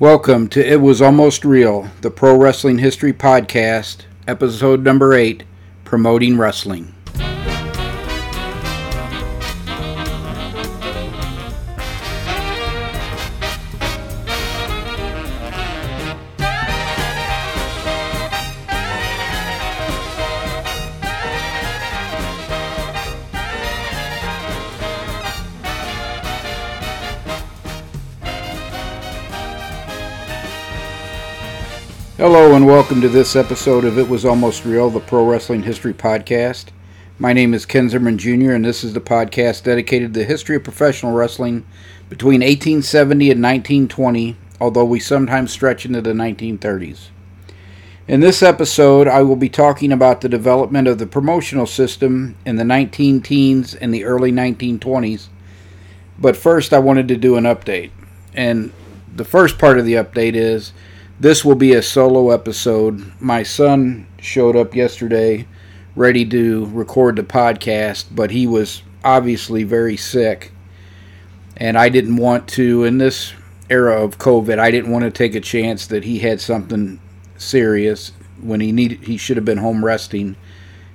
Welcome 0.00 0.46
to 0.50 0.64
It 0.64 0.80
Was 0.80 1.02
Almost 1.02 1.44
Real, 1.44 1.90
the 2.02 2.10
Pro 2.12 2.36
Wrestling 2.36 2.78
History 2.78 3.12
Podcast, 3.12 4.04
episode 4.28 4.84
number 4.84 5.12
8 5.12 5.42
Promoting 5.84 6.38
Wrestling. 6.38 6.94
Hello 32.30 32.54
and 32.54 32.66
welcome 32.66 33.00
to 33.00 33.08
this 33.08 33.34
episode 33.34 33.86
of 33.86 33.96
It 33.96 34.06
Was 34.06 34.26
Almost 34.26 34.66
Real, 34.66 34.90
the 34.90 35.00
Pro 35.00 35.26
Wrestling 35.26 35.62
History 35.62 35.94
Podcast. 35.94 36.66
My 37.18 37.32
name 37.32 37.54
is 37.54 37.64
Ken 37.64 37.88
Zimmerman 37.88 38.18
Jr., 38.18 38.50
and 38.50 38.62
this 38.62 38.84
is 38.84 38.92
the 38.92 39.00
podcast 39.00 39.62
dedicated 39.62 40.12
to 40.12 40.20
the 40.20 40.26
history 40.26 40.54
of 40.56 40.62
professional 40.62 41.14
wrestling 41.14 41.64
between 42.10 42.42
1870 42.42 43.30
and 43.30 43.42
1920, 43.42 44.36
although 44.60 44.84
we 44.84 45.00
sometimes 45.00 45.52
stretch 45.52 45.86
into 45.86 46.02
the 46.02 46.12
1930s. 46.12 47.08
In 48.06 48.20
this 48.20 48.42
episode, 48.42 49.08
I 49.08 49.22
will 49.22 49.34
be 49.34 49.48
talking 49.48 49.90
about 49.90 50.20
the 50.20 50.28
development 50.28 50.86
of 50.86 50.98
the 50.98 51.06
promotional 51.06 51.64
system 51.64 52.36
in 52.44 52.56
the 52.56 52.62
19 52.62 53.22
teens 53.22 53.74
and 53.74 53.94
the 53.94 54.04
early 54.04 54.32
1920s. 54.32 55.28
But 56.18 56.36
first, 56.36 56.74
I 56.74 56.78
wanted 56.78 57.08
to 57.08 57.16
do 57.16 57.36
an 57.36 57.44
update. 57.44 57.90
And 58.34 58.74
the 59.16 59.24
first 59.24 59.58
part 59.58 59.78
of 59.78 59.86
the 59.86 59.94
update 59.94 60.34
is 60.34 60.74
this 61.20 61.44
will 61.44 61.56
be 61.56 61.72
a 61.72 61.82
solo 61.82 62.30
episode. 62.30 63.12
My 63.20 63.42
son 63.42 64.06
showed 64.20 64.54
up 64.54 64.74
yesterday 64.74 65.46
ready 65.96 66.24
to 66.26 66.66
record 66.66 67.16
the 67.16 67.24
podcast, 67.24 68.06
but 68.12 68.30
he 68.30 68.46
was 68.46 68.82
obviously 69.04 69.64
very 69.64 69.96
sick. 69.96 70.52
And 71.56 71.76
I 71.76 71.88
didn't 71.88 72.16
want 72.16 72.46
to, 72.50 72.84
in 72.84 72.98
this 72.98 73.32
era 73.68 74.00
of 74.00 74.18
COVID, 74.18 74.60
I 74.60 74.70
didn't 74.70 74.92
want 74.92 75.04
to 75.04 75.10
take 75.10 75.34
a 75.34 75.40
chance 75.40 75.88
that 75.88 76.04
he 76.04 76.20
had 76.20 76.40
something 76.40 77.00
serious 77.36 78.12
when 78.40 78.60
he 78.60 78.70
needed 78.70 79.00
he 79.00 79.16
should 79.16 79.36
have 79.36 79.44
been 79.44 79.58
home 79.58 79.84
resting 79.84 80.36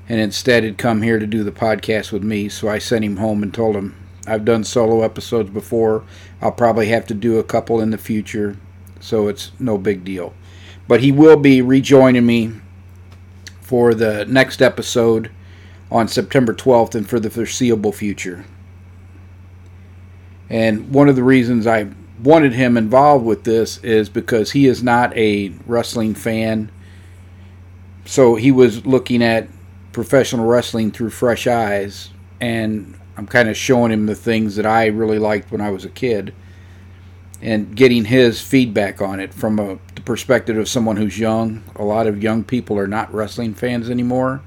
and 0.08 0.19
instead 0.19 0.63
had 0.63 0.77
come 0.77 1.02
here 1.02 1.19
to 1.19 1.27
do 1.27 1.43
the 1.43 1.52
podcast 1.52 2.13
with 2.13 2.23
me. 2.23 2.47
So 2.47 2.69
I 2.69 2.80
sent 2.80 3.03
him 3.03 3.17
home 3.17 3.43
and 3.43 3.53
told 3.53 3.75
him 3.75 3.95
I've 4.25 4.45
done 4.45 4.63
solo 4.63 5.02
episodes 5.02 5.49
before. 5.49 6.05
I'll 6.41 6.53
probably 6.53 6.87
have 6.87 7.05
to 7.08 7.13
do 7.13 7.39
a 7.39 7.43
couple 7.43 7.81
in 7.81 7.89
the 7.89 7.97
future 7.97 8.58
so 9.03 9.27
it's 9.27 9.51
no 9.59 9.77
big 9.77 10.05
deal. 10.05 10.33
But 10.87 11.01
he 11.01 11.11
will 11.11 11.35
be 11.35 11.61
rejoining 11.61 12.25
me 12.25 12.53
for 13.59 13.93
the 13.93 14.25
next 14.25 14.61
episode 14.61 15.29
on 15.91 16.07
September 16.07 16.53
12th 16.53 16.95
and 16.95 17.07
for 17.07 17.19
the 17.19 17.29
foreseeable 17.29 17.91
future. 17.91 18.45
And 20.49 20.89
one 20.93 21.09
of 21.09 21.17
the 21.17 21.23
reasons 21.23 21.67
I 21.67 21.89
wanted 22.23 22.53
him 22.53 22.77
involved 22.77 23.25
with 23.25 23.43
this 23.43 23.77
is 23.79 24.07
because 24.07 24.51
he 24.51 24.67
is 24.67 24.81
not 24.81 25.15
a 25.17 25.49
wrestling 25.67 26.15
fan. 26.15 26.71
So 28.05 28.35
he 28.35 28.51
was 28.51 28.85
looking 28.85 29.21
at 29.21 29.49
professional 29.91 30.45
wrestling 30.45 30.91
through 30.91 31.09
fresh 31.09 31.45
eyes. 31.45 32.09
And 32.39 32.97
I'm 33.17 33.27
kind 33.27 33.49
of 33.49 33.57
showing 33.57 33.91
him 33.91 34.05
the 34.05 34.15
things 34.15 34.55
that 34.55 34.65
I 34.65 34.87
really 34.87 35.19
liked 35.19 35.51
when 35.51 35.59
I 35.59 35.71
was 35.71 35.83
a 35.83 35.89
kid 35.89 36.33
and 37.44 37.75
getting 37.75 38.05
his 38.05 38.39
feedback 38.41 39.02
on 39.02 39.19
it 39.19 39.33
from 39.33 39.59
a, 39.59 39.77
the 39.95 40.02
perspective 40.02 40.58
of 40.58 40.69
someone 40.69 40.95
who's 40.95 41.19
young. 41.19 41.61
A 41.75 41.83
lot 41.83 42.08
of 42.08 42.23
young 42.23 42.45
people 42.45 42.80
are 42.80 42.88
not 42.88 43.13
wrestling 43.13 43.53
fans 43.53 43.89
anymore. 43.89 44.41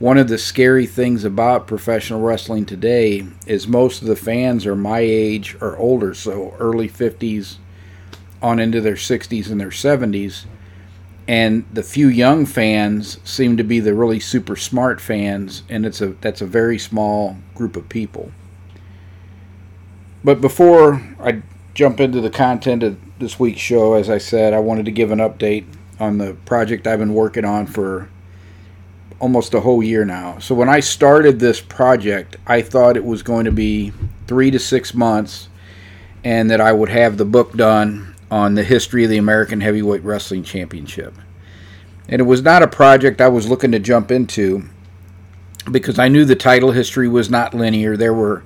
One 0.00 0.18
of 0.18 0.26
the 0.26 0.36
scary 0.36 0.84
things 0.86 1.22
about 1.22 1.68
professional 1.68 2.20
wrestling 2.20 2.66
today 2.66 3.24
is 3.46 3.68
most 3.68 4.02
of 4.02 4.08
the 4.08 4.16
fans 4.16 4.66
are 4.66 4.74
my 4.74 4.98
age 4.98 5.56
or 5.60 5.76
older, 5.78 6.12
so 6.12 6.56
early 6.58 6.88
50s 6.88 7.58
on 8.42 8.58
into 8.58 8.80
their 8.80 8.94
60s 8.94 9.48
and 9.48 9.60
their 9.60 9.68
70s. 9.68 10.46
And 11.28 11.64
the 11.72 11.84
few 11.84 12.08
young 12.08 12.46
fans 12.46 13.18
seem 13.22 13.56
to 13.58 13.62
be 13.62 13.78
the 13.78 13.94
really 13.94 14.18
super 14.18 14.56
smart 14.56 15.00
fans, 15.00 15.62
and 15.70 15.86
it's 15.86 16.00
a 16.02 16.08
that's 16.20 16.42
a 16.42 16.46
very 16.46 16.78
small 16.78 17.38
group 17.54 17.76
of 17.76 17.88
people. 17.88 18.32
But 20.22 20.42
before 20.42 21.00
I 21.18 21.42
jump 21.74 22.00
into 22.00 22.20
the 22.20 22.30
content 22.30 22.82
of 22.82 22.96
this 23.18 23.38
week's 23.38 23.60
show, 23.60 23.94
as 23.94 24.08
I 24.08 24.18
said, 24.18 24.54
I 24.54 24.60
wanted 24.60 24.86
to 24.86 24.92
give 24.92 25.10
an 25.10 25.18
update 25.18 25.66
on 26.00 26.18
the 26.18 26.34
project 26.46 26.86
I've 26.86 27.00
been 27.00 27.14
working 27.14 27.44
on 27.44 27.66
for 27.66 28.08
almost 29.18 29.54
a 29.54 29.60
whole 29.60 29.82
year 29.82 30.04
now. 30.04 30.38
So 30.38 30.54
when 30.54 30.68
I 30.68 30.80
started 30.80 31.38
this 31.38 31.60
project, 31.60 32.36
I 32.46 32.62
thought 32.62 32.96
it 32.96 33.04
was 33.04 33.22
going 33.22 33.44
to 33.44 33.52
be 33.52 33.92
three 34.26 34.50
to 34.50 34.58
six 34.58 34.94
months 34.94 35.48
and 36.22 36.50
that 36.50 36.60
I 36.60 36.72
would 36.72 36.88
have 36.88 37.16
the 37.16 37.24
book 37.24 37.52
done 37.52 38.14
on 38.30 38.54
the 38.54 38.64
history 38.64 39.04
of 39.04 39.10
the 39.10 39.18
American 39.18 39.60
Heavyweight 39.60 40.02
Wrestling 40.02 40.42
Championship. 40.42 41.14
And 42.08 42.20
it 42.20 42.24
was 42.24 42.42
not 42.42 42.62
a 42.62 42.68
project 42.68 43.20
I 43.20 43.28
was 43.28 43.48
looking 43.48 43.72
to 43.72 43.78
jump 43.78 44.10
into 44.10 44.64
because 45.70 45.98
I 45.98 46.08
knew 46.08 46.24
the 46.24 46.36
title 46.36 46.72
history 46.72 47.08
was 47.08 47.30
not 47.30 47.54
linear. 47.54 47.96
There 47.96 48.14
were 48.14 48.44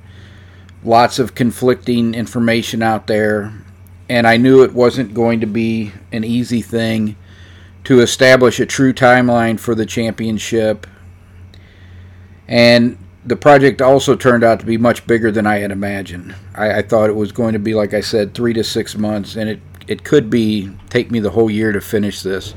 lots 0.85 1.19
of 1.19 1.35
conflicting 1.35 2.15
information 2.15 2.83
out 2.83 3.07
there, 3.07 3.53
and 4.09 4.27
I 4.27 4.37
knew 4.37 4.63
it 4.63 4.73
wasn't 4.73 5.15
going 5.15 5.41
to 5.41 5.47
be 5.47 5.93
an 6.13 6.25
easy 6.25 6.63
thing 6.63 7.17
to 7.85 8.01
establish 8.01 8.61
a 8.61 8.67
true 8.67 8.93
timeline 8.93 9.59
for 9.59 9.75
the 9.75 9.87
championship. 9.87 10.87
And 12.47 12.99
the 13.25 13.37
project 13.37 13.83
also 13.83 14.17
turned 14.17 14.45
out 14.45 14.61
to 14.61 14.67
be 14.67 14.79
much 14.79 15.07
bigger 15.07 15.31
than 15.31 15.47
I 15.47 15.59
had 15.59 15.71
imagined. 15.71 16.35
I, 16.55 16.79
I, 16.79 16.83
thought 16.83 17.11
it 17.11 17.17
was 17.17 17.33
going 17.33 17.53
to 17.53 17.59
be, 17.59 17.75
like 17.75 17.93
I 17.93 18.01
said, 18.01 18.33
three 18.33 18.55
to 18.55 18.65
six 18.65 18.97
months, 18.97 19.37
and 19.37 19.51
it, 19.51 19.61
it 19.87 20.05
could 20.05 20.31
be 20.31 20.71
take 20.89 21.11
me 21.11 21.21
the 21.21 21.31
whole 21.31 21.51
year 21.51 21.73
to 21.73 21.81
finish 21.81 22.23
this. 22.23 22.55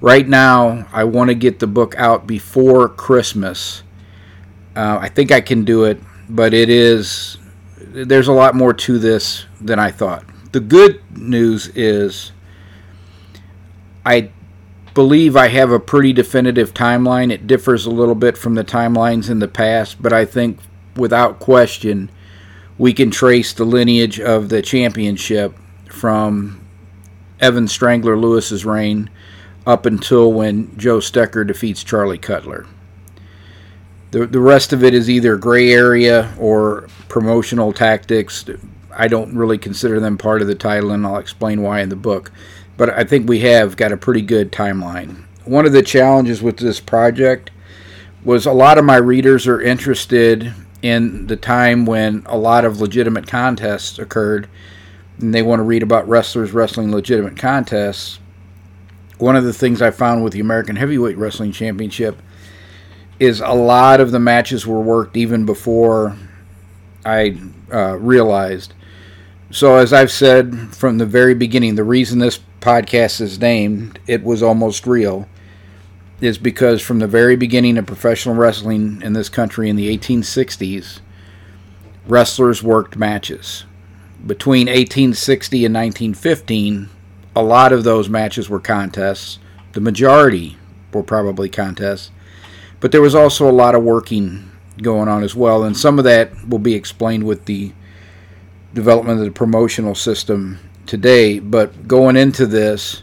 Right 0.00 0.26
now, 0.26 0.86
I 0.92 1.04
want 1.04 1.28
to 1.28 1.34
get 1.34 1.58
the 1.58 1.66
book 1.66 1.94
out 1.96 2.26
before 2.26 2.88
Christmas. 2.88 3.82
Uh, 4.74 4.98
I 5.00 5.08
think 5.08 5.32
I 5.32 5.40
can 5.40 5.64
do 5.64 5.84
it, 5.84 6.00
but 6.28 6.52
it 6.52 6.68
is 6.68 7.38
there's 8.04 8.28
a 8.28 8.32
lot 8.32 8.54
more 8.54 8.74
to 8.74 8.98
this 8.98 9.46
than 9.60 9.78
I 9.78 9.90
thought. 9.90 10.24
The 10.52 10.60
good 10.60 11.00
news 11.16 11.68
is 11.68 12.32
I 14.04 14.30
believe 14.92 15.34
I 15.34 15.48
have 15.48 15.70
a 15.70 15.80
pretty 15.80 16.12
definitive 16.12 16.74
timeline. 16.74 17.32
It 17.32 17.46
differs 17.46 17.86
a 17.86 17.90
little 17.90 18.14
bit 18.14 18.36
from 18.36 18.54
the 18.54 18.64
timelines 18.64 19.30
in 19.30 19.38
the 19.38 19.48
past, 19.48 20.00
but 20.02 20.12
I 20.12 20.26
think 20.26 20.58
without 20.94 21.38
question 21.38 22.10
we 22.78 22.92
can 22.92 23.10
trace 23.10 23.54
the 23.54 23.64
lineage 23.64 24.20
of 24.20 24.50
the 24.50 24.60
championship 24.60 25.56
from 25.88 26.62
Evan 27.40 27.66
Strangler 27.66 28.18
Lewis's 28.18 28.66
reign 28.66 29.08
up 29.66 29.86
until 29.86 30.32
when 30.32 30.76
Joe 30.76 30.98
Stecher 30.98 31.46
defeats 31.46 31.82
Charlie 31.82 32.18
Cutler. 32.18 32.66
The, 34.10 34.26
the 34.26 34.40
rest 34.40 34.72
of 34.72 34.84
it 34.84 34.94
is 34.94 35.10
either 35.10 35.36
gray 35.36 35.72
area 35.72 36.32
or 36.38 36.88
promotional 37.08 37.72
tactics. 37.72 38.44
I 38.96 39.08
don't 39.08 39.36
really 39.36 39.58
consider 39.58 40.00
them 40.00 40.16
part 40.16 40.42
of 40.42 40.48
the 40.48 40.54
title, 40.54 40.92
and 40.92 41.04
I'll 41.06 41.18
explain 41.18 41.62
why 41.62 41.80
in 41.80 41.88
the 41.88 41.96
book. 41.96 42.30
But 42.76 42.90
I 42.90 43.04
think 43.04 43.28
we 43.28 43.40
have 43.40 43.76
got 43.76 43.92
a 43.92 43.96
pretty 43.96 44.22
good 44.22 44.52
timeline. 44.52 45.24
One 45.44 45.66
of 45.66 45.72
the 45.72 45.82
challenges 45.82 46.42
with 46.42 46.58
this 46.58 46.80
project 46.80 47.50
was 48.24 48.46
a 48.46 48.52
lot 48.52 48.78
of 48.78 48.84
my 48.84 48.96
readers 48.96 49.46
are 49.46 49.60
interested 49.60 50.52
in 50.82 51.26
the 51.26 51.36
time 51.36 51.86
when 51.86 52.22
a 52.26 52.36
lot 52.36 52.64
of 52.64 52.80
legitimate 52.80 53.26
contests 53.26 53.98
occurred, 53.98 54.48
and 55.18 55.34
they 55.34 55.42
want 55.42 55.60
to 55.60 55.64
read 55.64 55.82
about 55.82 56.08
wrestlers 56.08 56.52
wrestling 56.52 56.92
legitimate 56.92 57.36
contests. 57.36 58.18
One 59.18 59.36
of 59.36 59.44
the 59.44 59.52
things 59.52 59.80
I 59.80 59.90
found 59.90 60.22
with 60.22 60.32
the 60.32 60.40
American 60.40 60.76
Heavyweight 60.76 61.16
Wrestling 61.16 61.52
Championship 61.52 62.20
is 63.18 63.40
a 63.40 63.52
lot 63.52 64.00
of 64.00 64.10
the 64.10 64.18
matches 64.20 64.66
were 64.66 64.80
worked 64.80 65.16
even 65.16 65.46
before 65.46 66.16
I 67.04 67.38
uh, 67.72 67.96
realized. 67.98 68.74
So, 69.50 69.76
as 69.76 69.92
I've 69.92 70.10
said 70.10 70.74
from 70.74 70.98
the 70.98 71.06
very 71.06 71.34
beginning, 71.34 71.76
the 71.76 71.84
reason 71.84 72.18
this 72.18 72.40
podcast 72.60 73.20
is 73.20 73.38
named 73.38 74.00
It 74.06 74.24
Was 74.24 74.42
Almost 74.42 74.86
Real 74.86 75.28
is 76.20 76.38
because 76.38 76.82
from 76.82 76.98
the 76.98 77.06
very 77.06 77.36
beginning 77.36 77.76
of 77.78 77.86
professional 77.86 78.34
wrestling 78.34 79.02
in 79.02 79.12
this 79.12 79.28
country 79.28 79.68
in 79.68 79.76
the 79.76 79.96
1860s, 79.96 81.00
wrestlers 82.06 82.62
worked 82.62 82.96
matches. 82.96 83.64
Between 84.26 84.66
1860 84.66 85.64
and 85.64 85.74
1915, 85.74 86.88
a 87.36 87.42
lot 87.42 87.72
of 87.72 87.84
those 87.84 88.08
matches 88.08 88.48
were 88.48 88.58
contests. 88.58 89.38
The 89.72 89.80
majority 89.80 90.56
were 90.92 91.02
probably 91.02 91.48
contests. 91.48 92.10
But 92.80 92.92
there 92.92 93.02
was 93.02 93.14
also 93.14 93.48
a 93.48 93.52
lot 93.52 93.74
of 93.74 93.82
working 93.82 94.50
going 94.82 95.08
on 95.08 95.22
as 95.22 95.34
well, 95.34 95.64
and 95.64 95.76
some 95.76 95.98
of 95.98 96.04
that 96.04 96.48
will 96.48 96.58
be 96.58 96.74
explained 96.74 97.24
with 97.24 97.46
the 97.46 97.72
development 98.74 99.18
of 99.18 99.24
the 99.24 99.30
promotional 99.30 99.94
system 99.94 100.58
today, 100.86 101.38
but 101.38 101.88
going 101.88 102.16
into 102.16 102.46
this, 102.46 103.02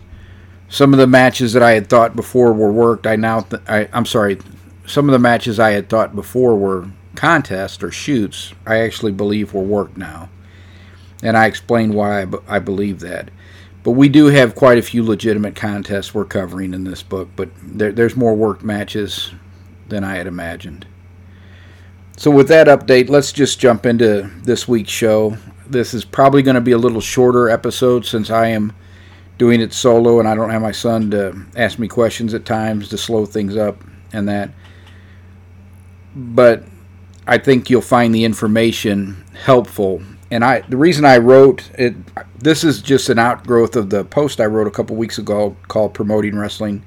some 0.70 0.94
of 0.94 1.00
the 1.00 1.08
matches 1.08 1.54
that 1.54 1.64
I 1.64 1.72
had 1.72 1.90
thought 1.90 2.16
before 2.16 2.54
were 2.54 2.72
worked. 2.72 3.06
I 3.08 3.16
now, 3.16 3.42
th- 3.42 3.62
I, 3.68 3.90
I'm 3.94 4.06
sorry, 4.06 4.40
some 4.86 5.10
of 5.10 5.14
the 5.14 5.20
matches 5.20 5.60
I 5.60 5.72
had 5.72 5.90
thought 5.90 6.16
before 6.16 6.56
were 6.56 6.88
contests 7.16 7.84
or 7.84 7.92
shoots. 7.92 8.54
I 8.66 8.78
actually 8.80 9.12
believe 9.12 9.54
were 9.54 9.62
worked 9.62 9.98
now, 9.98 10.30
and 11.22 11.36
I 11.36 11.48
explained 11.48 11.94
why 11.94 12.22
I, 12.22 12.26
b- 12.26 12.38
I 12.48 12.60
believe 12.60 13.00
that. 13.00 13.30
But 13.84 13.92
we 13.92 14.08
do 14.08 14.28
have 14.28 14.56
quite 14.56 14.78
a 14.78 14.84
few 14.84 15.04
legitimate 15.04 15.56
contests 15.56 16.14
we're 16.14 16.26
covering 16.26 16.74
in 16.74 16.86
this 16.86 17.04
book, 17.04 17.30
but 17.36 17.50
there, 17.62 17.92
there's 17.92 18.16
more 18.16 18.34
worked 18.34 18.64
matches 18.64 19.32
than 19.88 20.04
I 20.04 20.16
had 20.16 20.28
imagined. 20.28 20.86
So, 22.16 22.30
with 22.30 22.48
that 22.50 22.68
update, 22.68 23.10
let's 23.10 23.32
just 23.32 23.60
jump 23.60 23.86
into 23.86 24.30
this 24.44 24.68
week's 24.68 24.92
show. 24.92 25.38
This 25.66 25.94
is 25.94 26.06
probably 26.06 26.44
going 26.44 26.56
to 26.56 26.62
be 26.62 26.72
a 26.72 26.78
little 26.78 27.02
shorter 27.02 27.50
episode 27.50 28.06
since 28.06 28.30
I 28.30 28.48
am 28.48 28.74
doing 29.38 29.62
it 29.62 29.74
solo 29.74 30.20
and 30.20 30.28
I 30.28 30.36
don't 30.36 30.52
have 30.52 30.62
my 30.62 30.72
son 30.72 31.10
to 31.12 31.36
ask 31.56 31.80
me 31.80 31.88
questions 31.88 32.34
at 32.34 32.46
times 32.46 32.90
to 32.90 32.98
slow 32.98 33.26
things 33.26 33.58
up 33.58 33.84
and 34.12 34.30
that. 34.30 34.52
But 36.16 36.64
I 37.26 37.38
think 37.38 37.70
you'll 37.70 37.82
find 37.82 38.14
the 38.14 38.26
information 38.26 39.24
helpful. 39.44 40.04
And 40.30 40.44
I 40.44 40.62
the 40.62 40.78
reason 40.78 41.06
I 41.06 41.18
wrote 41.18 41.70
it 41.78 41.96
this 42.38 42.64
is 42.64 42.82
just 42.82 43.10
an 43.10 43.20
outgrowth 43.20 43.76
of 43.76 43.90
the 43.90 44.04
post 44.06 44.40
I 44.40 44.46
wrote 44.46 44.68
a 44.68 44.72
couple 44.72 44.96
weeks 44.96 45.18
ago 45.18 45.56
called 45.68 45.94
Promoting 45.94 46.38
Wrestling. 46.38 46.84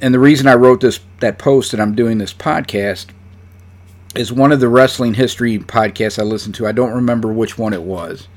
And 0.00 0.12
the 0.12 0.18
reason 0.18 0.46
I 0.46 0.54
wrote 0.54 0.80
this 0.80 1.00
that 1.20 1.38
post 1.38 1.72
and 1.72 1.80
I'm 1.80 1.94
doing 1.94 2.18
this 2.18 2.34
podcast 2.34 3.06
is 4.14 4.32
one 4.32 4.52
of 4.52 4.60
the 4.60 4.68
wrestling 4.68 5.14
history 5.14 5.58
podcasts 5.58 6.18
I 6.18 6.22
listened 6.22 6.54
to. 6.56 6.66
I 6.66 6.72
don't 6.72 6.94
remember 6.94 7.32
which 7.32 7.58
one 7.58 7.72
it 7.72 7.82
was. 7.82 8.28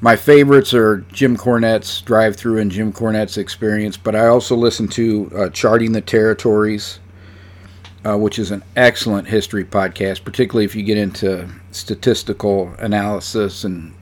My 0.00 0.16
favorites 0.16 0.74
are 0.74 0.98
Jim 1.12 1.36
Cornette's 1.36 2.02
Drive 2.02 2.36
Through 2.36 2.58
and 2.58 2.70
Jim 2.70 2.92
Cornette's 2.92 3.38
Experience, 3.38 3.96
but 3.96 4.14
I 4.14 4.26
also 4.26 4.54
listen 4.54 4.86
to 4.88 5.30
uh, 5.34 5.48
Charting 5.50 5.92
the 5.92 6.00
Territories, 6.00 6.98
uh, 8.04 8.18
which 8.18 8.38
is 8.38 8.50
an 8.50 8.62
excellent 8.76 9.28
history 9.28 9.64
podcast, 9.64 10.24
particularly 10.24 10.64
if 10.64 10.74
you 10.74 10.82
get 10.82 10.98
into 10.98 11.48
statistical 11.70 12.74
analysis 12.78 13.64
and 13.64 13.94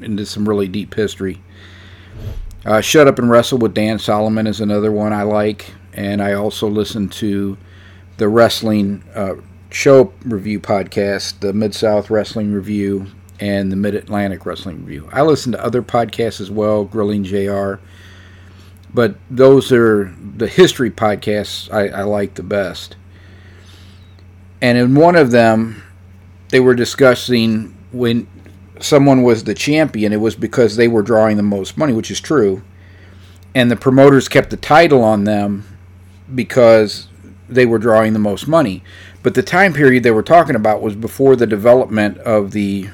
into 0.00 0.24
some 0.26 0.48
really 0.48 0.68
deep 0.68 0.94
history. 0.94 1.42
Uh, 2.64 2.80
Shut 2.80 3.08
Up 3.08 3.18
and 3.18 3.28
Wrestle 3.28 3.58
with 3.58 3.74
Dan 3.74 3.98
Solomon 3.98 4.46
is 4.46 4.60
another 4.60 4.92
one 4.92 5.12
I 5.12 5.22
like, 5.24 5.72
and 5.92 6.22
I 6.22 6.32
also 6.32 6.68
listen 6.68 7.08
to 7.10 7.56
the 8.16 8.28
wrestling 8.28 9.02
uh, 9.14 9.34
show 9.70 10.12
review 10.24 10.60
podcast, 10.60 11.40
the 11.40 11.52
Mid 11.52 11.74
South 11.74 12.10
Wrestling 12.10 12.52
Review, 12.52 13.06
and 13.40 13.72
the 13.72 13.76
Mid 13.76 13.94
Atlantic 13.94 14.46
Wrestling 14.46 14.84
Review. 14.84 15.08
I 15.12 15.22
listen 15.22 15.52
to 15.52 15.64
other 15.64 15.82
podcasts 15.82 16.40
as 16.40 16.50
well, 16.50 16.84
Grilling 16.84 17.24
JR, 17.24 17.74
but 18.92 19.16
those 19.30 19.72
are 19.72 20.14
the 20.36 20.48
history 20.48 20.90
podcasts 20.90 21.72
I, 21.72 21.88
I 21.88 22.02
like 22.02 22.34
the 22.34 22.42
best. 22.42 22.96
And 24.60 24.78
in 24.78 24.94
one 24.94 25.16
of 25.16 25.32
them, 25.32 25.82
they 26.50 26.60
were 26.60 26.74
discussing 26.74 27.76
when 27.90 28.28
someone 28.78 29.22
was 29.22 29.44
the 29.44 29.54
champion, 29.54 30.12
it 30.12 30.20
was 30.20 30.36
because 30.36 30.76
they 30.76 30.88
were 30.88 31.02
drawing 31.02 31.36
the 31.36 31.42
most 31.42 31.76
money, 31.76 31.92
which 31.92 32.10
is 32.10 32.20
true. 32.20 32.62
And 33.54 33.70
the 33.70 33.76
promoters 33.76 34.28
kept 34.28 34.50
the 34.50 34.56
title 34.56 35.02
on 35.02 35.24
them 35.24 35.71
because 36.34 37.08
they 37.48 37.66
were 37.66 37.78
drawing 37.78 38.12
the 38.12 38.18
most 38.18 38.48
money. 38.48 38.82
But 39.22 39.34
the 39.34 39.42
time 39.42 39.72
period 39.72 40.02
they 40.02 40.10
were 40.10 40.22
talking 40.22 40.56
about 40.56 40.82
was 40.82 40.96
before 40.96 41.36
the 41.36 41.46
development 41.46 42.18
of 42.18 42.52
the 42.52 42.88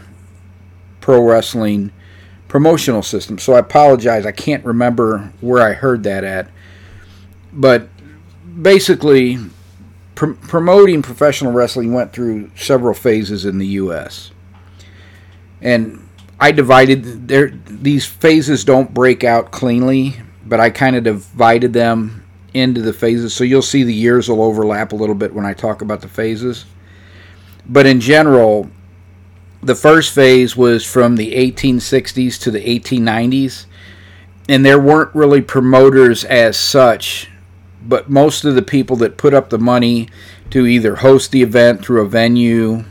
pro 1.00 1.22
wrestling 1.22 1.92
promotional 2.48 3.02
system. 3.02 3.38
So 3.38 3.54
I 3.54 3.60
apologize, 3.60 4.26
I 4.26 4.32
can't 4.32 4.64
remember 4.64 5.32
where 5.40 5.62
I 5.62 5.74
heard 5.74 6.02
that 6.04 6.24
at. 6.24 6.50
But 7.52 7.88
basically, 8.60 9.38
pr- 10.14 10.32
promoting 10.32 11.02
professional 11.02 11.52
wrestling 11.52 11.92
went 11.92 12.12
through 12.12 12.50
several 12.56 12.94
phases 12.94 13.44
in 13.44 13.58
the 13.58 13.66
U.S. 13.66 14.32
And 15.60 16.08
I 16.40 16.52
divided 16.52 17.28
there. 17.28 17.50
These 17.66 18.06
phases 18.06 18.64
don't 18.64 18.94
break 18.94 19.24
out 19.24 19.50
cleanly, 19.50 20.16
but 20.44 20.60
I 20.60 20.70
kind 20.70 20.96
of 20.96 21.04
divided 21.04 21.72
them 21.72 22.24
into 22.54 22.80
the 22.80 22.92
phases. 22.92 23.34
So 23.34 23.44
you'll 23.44 23.62
see 23.62 23.82
the 23.82 23.94
years 23.94 24.28
will 24.28 24.42
overlap 24.42 24.92
a 24.92 24.96
little 24.96 25.14
bit 25.14 25.34
when 25.34 25.46
I 25.46 25.54
talk 25.54 25.82
about 25.82 26.00
the 26.00 26.08
phases. 26.08 26.64
But 27.66 27.86
in 27.86 28.00
general, 28.00 28.70
the 29.62 29.74
first 29.74 30.14
phase 30.14 30.56
was 30.56 30.84
from 30.84 31.16
the 31.16 31.34
1860s 31.34 32.40
to 32.42 32.50
the 32.50 32.60
1890s, 32.60 33.66
and 34.48 34.64
there 34.64 34.80
weren't 34.80 35.14
really 35.14 35.42
promoters 35.42 36.24
as 36.24 36.56
such, 36.56 37.28
but 37.82 38.08
most 38.08 38.44
of 38.44 38.54
the 38.54 38.62
people 38.62 38.96
that 38.96 39.18
put 39.18 39.34
up 39.34 39.50
the 39.50 39.58
money 39.58 40.08
to 40.50 40.66
either 40.66 40.96
host 40.96 41.32
the 41.32 41.42
event 41.42 41.84
through 41.84 42.00
a 42.00 42.08
venue 42.08 42.84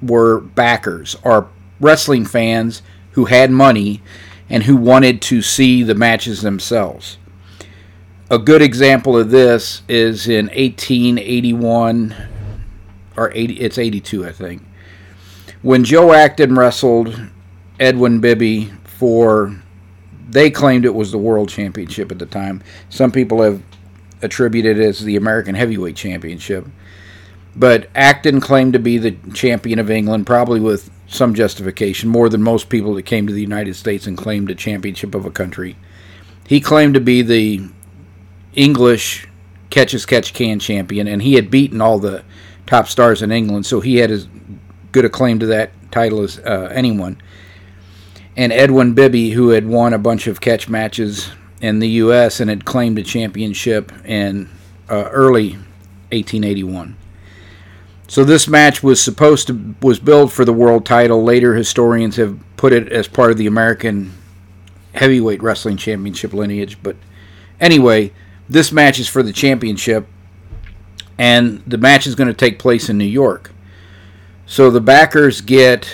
were 0.00 0.40
backers 0.40 1.16
or 1.24 1.48
wrestling 1.80 2.24
fans 2.24 2.82
who 3.12 3.24
had 3.26 3.50
money 3.50 4.02
and 4.48 4.64
who 4.64 4.76
wanted 4.76 5.22
to 5.22 5.42
see 5.42 5.82
the 5.82 5.94
matches 5.94 6.42
themselves. 6.42 7.16
A 8.32 8.38
good 8.38 8.62
example 8.62 9.18
of 9.18 9.30
this 9.30 9.82
is 9.88 10.26
in 10.26 10.46
1881 10.46 12.16
or 13.14 13.30
80 13.34 13.60
it's 13.60 13.76
82 13.76 14.26
I 14.26 14.32
think. 14.32 14.62
When 15.60 15.84
Joe 15.84 16.14
Acton 16.14 16.54
wrestled 16.54 17.28
Edwin 17.78 18.20
Bibby 18.20 18.72
for 18.84 19.54
they 20.26 20.48
claimed 20.50 20.86
it 20.86 20.94
was 20.94 21.12
the 21.12 21.18
world 21.18 21.50
championship 21.50 22.10
at 22.10 22.18
the 22.18 22.24
time. 22.24 22.62
Some 22.88 23.12
people 23.12 23.42
have 23.42 23.62
attributed 24.22 24.78
it 24.78 24.86
as 24.86 25.04
the 25.04 25.16
American 25.16 25.54
Heavyweight 25.54 25.96
Championship. 25.96 26.66
But 27.54 27.90
Acton 27.94 28.40
claimed 28.40 28.72
to 28.72 28.78
be 28.78 28.96
the 28.96 29.10
champion 29.34 29.78
of 29.78 29.90
England, 29.90 30.26
probably 30.26 30.58
with 30.58 30.90
some 31.06 31.34
justification, 31.34 32.08
more 32.08 32.30
than 32.30 32.42
most 32.42 32.70
people 32.70 32.94
that 32.94 33.02
came 33.02 33.26
to 33.26 33.32
the 33.34 33.42
United 33.42 33.76
States 33.76 34.06
and 34.06 34.16
claimed 34.16 34.48
a 34.48 34.54
championship 34.54 35.14
of 35.14 35.26
a 35.26 35.30
country. 35.30 35.76
He 36.46 36.62
claimed 36.62 36.94
to 36.94 37.00
be 37.00 37.20
the 37.20 37.68
English 38.54 39.28
catch 39.70 39.94
as 39.94 40.06
catch 40.06 40.34
can 40.34 40.58
champion, 40.58 41.08
and 41.08 41.22
he 41.22 41.34
had 41.34 41.50
beaten 41.50 41.80
all 41.80 41.98
the 41.98 42.22
top 42.66 42.86
stars 42.86 43.22
in 43.22 43.32
England, 43.32 43.66
so 43.66 43.80
he 43.80 43.96
had 43.96 44.10
as 44.10 44.28
good 44.92 45.04
a 45.04 45.08
claim 45.08 45.38
to 45.38 45.46
that 45.46 45.70
title 45.90 46.22
as 46.22 46.38
uh, 46.38 46.68
anyone. 46.72 47.20
And 48.36 48.52
Edwin 48.52 48.94
Bibby, 48.94 49.30
who 49.30 49.50
had 49.50 49.66
won 49.66 49.92
a 49.92 49.98
bunch 49.98 50.26
of 50.26 50.40
catch 50.40 50.68
matches 50.68 51.30
in 51.60 51.78
the 51.78 51.88
U.S. 51.88 52.40
and 52.40 52.50
had 52.50 52.64
claimed 52.64 52.98
a 52.98 53.02
championship 53.02 53.92
in 54.04 54.48
uh, 54.90 55.08
early 55.10 55.52
1881. 56.10 56.96
So 58.08 58.24
this 58.24 58.46
match 58.46 58.82
was 58.82 59.02
supposed 59.02 59.46
to 59.46 59.74
was 59.80 59.98
billed 59.98 60.32
for 60.32 60.44
the 60.44 60.52
world 60.52 60.84
title. 60.84 61.24
Later 61.24 61.54
historians 61.54 62.16
have 62.16 62.38
put 62.58 62.74
it 62.74 62.92
as 62.92 63.08
part 63.08 63.30
of 63.30 63.38
the 63.38 63.46
American 63.46 64.12
Heavyweight 64.94 65.42
Wrestling 65.42 65.78
Championship 65.78 66.34
lineage, 66.34 66.76
but 66.82 66.96
anyway, 67.58 68.12
this 68.52 68.70
match 68.70 68.98
is 68.98 69.08
for 69.08 69.22
the 69.22 69.32
championship, 69.32 70.06
and 71.18 71.62
the 71.66 71.78
match 71.78 72.06
is 72.06 72.14
going 72.14 72.28
to 72.28 72.34
take 72.34 72.58
place 72.58 72.88
in 72.88 72.98
New 72.98 73.04
York. 73.04 73.50
So 74.46 74.70
the 74.70 74.80
backers 74.80 75.40
get. 75.40 75.88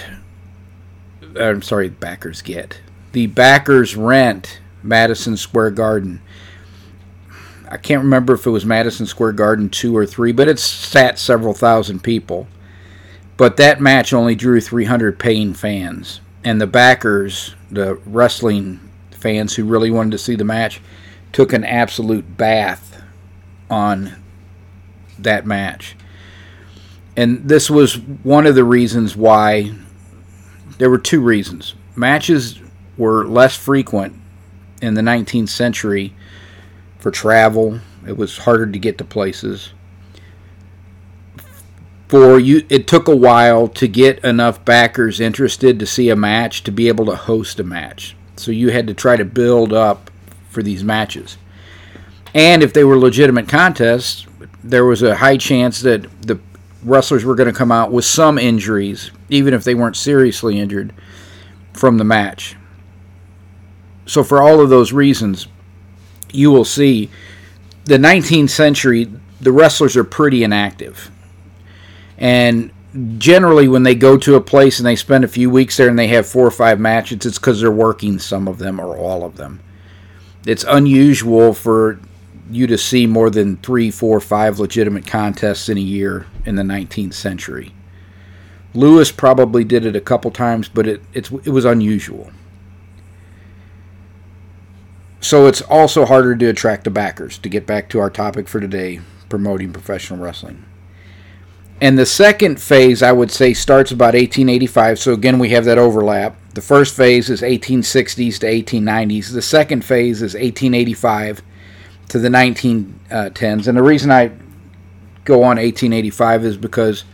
Uh, 1.22 1.44
I'm 1.44 1.62
sorry, 1.62 1.88
backers 1.88 2.42
get. 2.42 2.80
The 3.12 3.26
backers 3.26 3.96
rent 3.96 4.60
Madison 4.82 5.36
Square 5.36 5.72
Garden. 5.72 6.20
I 7.70 7.76
can't 7.76 8.02
remember 8.02 8.34
if 8.34 8.46
it 8.46 8.50
was 8.50 8.64
Madison 8.64 9.06
Square 9.06 9.32
Garden 9.32 9.68
2 9.68 9.96
or 9.96 10.06
3, 10.06 10.32
but 10.32 10.48
it 10.48 10.58
sat 10.58 11.18
several 11.18 11.52
thousand 11.52 12.02
people. 12.02 12.48
But 13.36 13.58
that 13.58 13.80
match 13.80 14.12
only 14.12 14.34
drew 14.34 14.60
300 14.60 15.18
paying 15.18 15.54
fans. 15.54 16.20
And 16.42 16.60
the 16.60 16.66
backers, 16.66 17.54
the 17.70 17.96
wrestling 18.06 18.80
fans 19.10 19.54
who 19.54 19.64
really 19.64 19.90
wanted 19.90 20.12
to 20.12 20.18
see 20.18 20.34
the 20.34 20.44
match, 20.44 20.80
took 21.32 21.52
an 21.52 21.64
absolute 21.64 22.36
bath 22.36 23.02
on 23.70 24.16
that 25.18 25.46
match. 25.46 25.96
And 27.16 27.48
this 27.48 27.68
was 27.68 27.98
one 27.98 28.46
of 28.46 28.54
the 28.54 28.64
reasons 28.64 29.16
why 29.16 29.72
there 30.78 30.90
were 30.90 30.98
two 30.98 31.20
reasons. 31.20 31.74
Matches 31.96 32.60
were 32.96 33.26
less 33.26 33.56
frequent 33.56 34.14
in 34.80 34.94
the 34.94 35.02
19th 35.02 35.48
century 35.48 36.14
for 36.98 37.10
travel. 37.10 37.80
It 38.06 38.16
was 38.16 38.38
harder 38.38 38.66
to 38.66 38.78
get 38.78 38.98
to 38.98 39.04
places. 39.04 39.72
For 42.08 42.38
you 42.38 42.64
it 42.70 42.86
took 42.86 43.06
a 43.06 43.16
while 43.16 43.68
to 43.68 43.86
get 43.86 44.24
enough 44.24 44.64
backers 44.64 45.20
interested 45.20 45.78
to 45.78 45.86
see 45.86 46.08
a 46.08 46.16
match 46.16 46.62
to 46.64 46.72
be 46.72 46.88
able 46.88 47.04
to 47.06 47.16
host 47.16 47.60
a 47.60 47.64
match. 47.64 48.16
So 48.36 48.50
you 48.50 48.70
had 48.70 48.86
to 48.86 48.94
try 48.94 49.16
to 49.16 49.24
build 49.24 49.72
up 49.72 50.07
for 50.58 50.62
these 50.64 50.82
matches. 50.82 51.38
And 52.34 52.64
if 52.64 52.72
they 52.72 52.82
were 52.82 52.98
legitimate 52.98 53.48
contests, 53.48 54.26
there 54.64 54.84
was 54.84 55.02
a 55.02 55.14
high 55.14 55.36
chance 55.36 55.82
that 55.82 56.02
the 56.22 56.40
wrestlers 56.82 57.24
were 57.24 57.36
going 57.36 57.46
to 57.48 57.56
come 57.56 57.70
out 57.70 57.92
with 57.92 58.04
some 58.04 58.38
injuries, 58.38 59.12
even 59.28 59.54
if 59.54 59.62
they 59.62 59.76
weren't 59.76 59.94
seriously 59.94 60.58
injured, 60.58 60.92
from 61.74 61.96
the 61.98 62.04
match. 62.04 62.56
So, 64.06 64.24
for 64.24 64.42
all 64.42 64.60
of 64.60 64.68
those 64.68 64.92
reasons, 64.92 65.46
you 66.32 66.50
will 66.50 66.64
see 66.64 67.08
the 67.84 67.98
19th 67.98 68.50
century, 68.50 69.12
the 69.40 69.52
wrestlers 69.52 69.96
are 69.96 70.02
pretty 70.02 70.42
inactive. 70.42 71.08
And 72.16 72.72
generally, 73.18 73.68
when 73.68 73.84
they 73.84 73.94
go 73.94 74.16
to 74.16 74.34
a 74.34 74.40
place 74.40 74.80
and 74.80 74.86
they 74.88 74.96
spend 74.96 75.22
a 75.22 75.28
few 75.28 75.50
weeks 75.50 75.76
there 75.76 75.88
and 75.88 75.96
they 75.96 76.08
have 76.08 76.26
four 76.26 76.44
or 76.44 76.50
five 76.50 76.80
matches, 76.80 77.24
it's 77.24 77.38
because 77.38 77.60
they're 77.60 77.70
working 77.70 78.18
some 78.18 78.48
of 78.48 78.58
them 78.58 78.80
or 78.80 78.96
all 78.96 79.24
of 79.24 79.36
them. 79.36 79.60
It's 80.48 80.64
unusual 80.66 81.52
for 81.52 82.00
you 82.50 82.66
to 82.68 82.78
see 82.78 83.06
more 83.06 83.28
than 83.28 83.58
three, 83.58 83.90
four, 83.90 84.18
five 84.18 84.58
legitimate 84.58 85.06
contests 85.06 85.68
in 85.68 85.76
a 85.76 85.82
year 85.82 86.24
in 86.46 86.54
the 86.54 86.62
19th 86.62 87.12
century. 87.12 87.74
Lewis 88.72 89.12
probably 89.12 89.62
did 89.62 89.84
it 89.84 89.94
a 89.94 90.00
couple 90.00 90.30
times, 90.30 90.70
but 90.70 90.86
it, 90.86 91.02
it 91.12 91.50
was 91.50 91.66
unusual. 91.66 92.30
So 95.20 95.48
it's 95.48 95.60
also 95.60 96.06
harder 96.06 96.34
to 96.34 96.46
attract 96.46 96.84
the 96.84 96.90
backers, 96.90 97.36
to 97.40 97.50
get 97.50 97.66
back 97.66 97.90
to 97.90 97.98
our 97.98 98.08
topic 98.08 98.48
for 98.48 98.58
today 98.58 99.00
promoting 99.28 99.70
professional 99.70 100.18
wrestling. 100.18 100.64
And 101.78 101.98
the 101.98 102.06
second 102.06 102.58
phase, 102.58 103.02
I 103.02 103.12
would 103.12 103.30
say, 103.30 103.52
starts 103.52 103.90
about 103.90 104.14
1885. 104.14 104.98
So 104.98 105.12
again, 105.12 105.38
we 105.38 105.50
have 105.50 105.66
that 105.66 105.76
overlap. 105.76 106.40
The 106.58 106.62
first 106.62 106.96
phase 106.96 107.30
is 107.30 107.40
1860s 107.40 108.40
to 108.40 108.46
1890s. 108.46 109.32
The 109.32 109.40
second 109.40 109.84
phase 109.84 110.22
is 110.22 110.34
1885 110.34 111.40
to 112.08 112.18
the 112.18 112.28
1910s. 112.28 113.68
And 113.68 113.78
the 113.78 113.82
reason 113.84 114.10
I 114.10 114.32
go 115.24 115.44
on 115.44 115.56
1885 115.56 116.44
is 116.44 116.56
because 116.56 117.04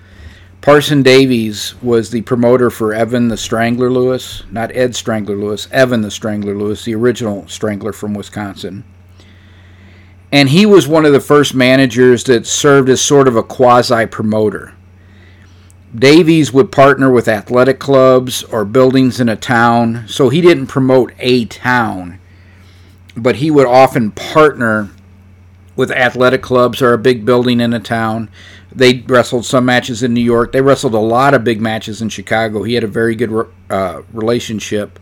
Parson 0.63 1.03
Davies 1.03 1.75
was 1.83 2.09
the 2.09 2.23
promoter 2.23 2.71
for 2.71 2.95
Evan 2.95 3.29
the 3.29 3.37
Strangler 3.37 3.91
Lewis, 3.91 4.45
not 4.51 4.75
Ed 4.75 4.97
Strangler 4.97 5.37
Lewis, 5.37 5.69
Evan 5.71 6.01
the 6.01 6.11
Strangler 6.11 6.57
Lewis, 6.57 6.87
the 6.87 6.95
original 6.95 7.47
Strangler 7.47 7.93
from 7.93 8.15
Wisconsin. 8.15 8.83
And 10.33 10.49
he 10.49 10.65
was 10.65 10.89
one 10.89 11.05
of 11.05 11.13
the 11.13 11.21
first 11.21 11.55
managers 11.55 12.25
that 12.25 12.47
served 12.47 12.89
as 12.89 13.03
sort 13.03 13.29
of 13.29 13.37
a 13.37 13.43
quasi 13.43 14.07
promoter. 14.07 14.73
Davies 15.95 16.53
would 16.53 16.73
partner 16.73 17.11
with 17.11 17.29
athletic 17.29 17.79
clubs 17.79 18.43
or 18.45 18.65
buildings 18.65 19.21
in 19.21 19.29
a 19.29 19.37
town, 19.37 20.05
so 20.09 20.29
he 20.29 20.41
didn't 20.41 20.67
promote 20.67 21.13
a 21.19 21.45
town, 21.45 22.19
but 23.17 23.37
he 23.37 23.51
would 23.51 23.67
often 23.67 24.11
partner 24.11 24.91
with 25.77 25.91
athletic 25.91 26.43
clubs 26.43 26.83
or 26.83 26.93
a 26.93 26.99
big 26.99 27.25
building 27.25 27.61
in 27.61 27.73
a 27.73 27.81
town 27.81 28.29
they 28.75 29.05
wrestled 29.07 29.47
some 29.47 29.65
matches 29.65 30.03
in 30.03 30.13
New 30.13 30.21
York. 30.21 30.53
They 30.53 30.61
wrestled 30.61 30.95
a 30.95 30.99
lot 30.99 31.33
of 31.33 31.45
big 31.45 31.61
matches 31.61 32.03
in 32.03 32.09
Chicago. 32.09 32.65
He 32.65 32.75
had 32.75 32.85
a 32.85 32.89
very 32.89 33.15
good 33.15 33.49
uh, 33.71 34.03
relationship 34.13 34.99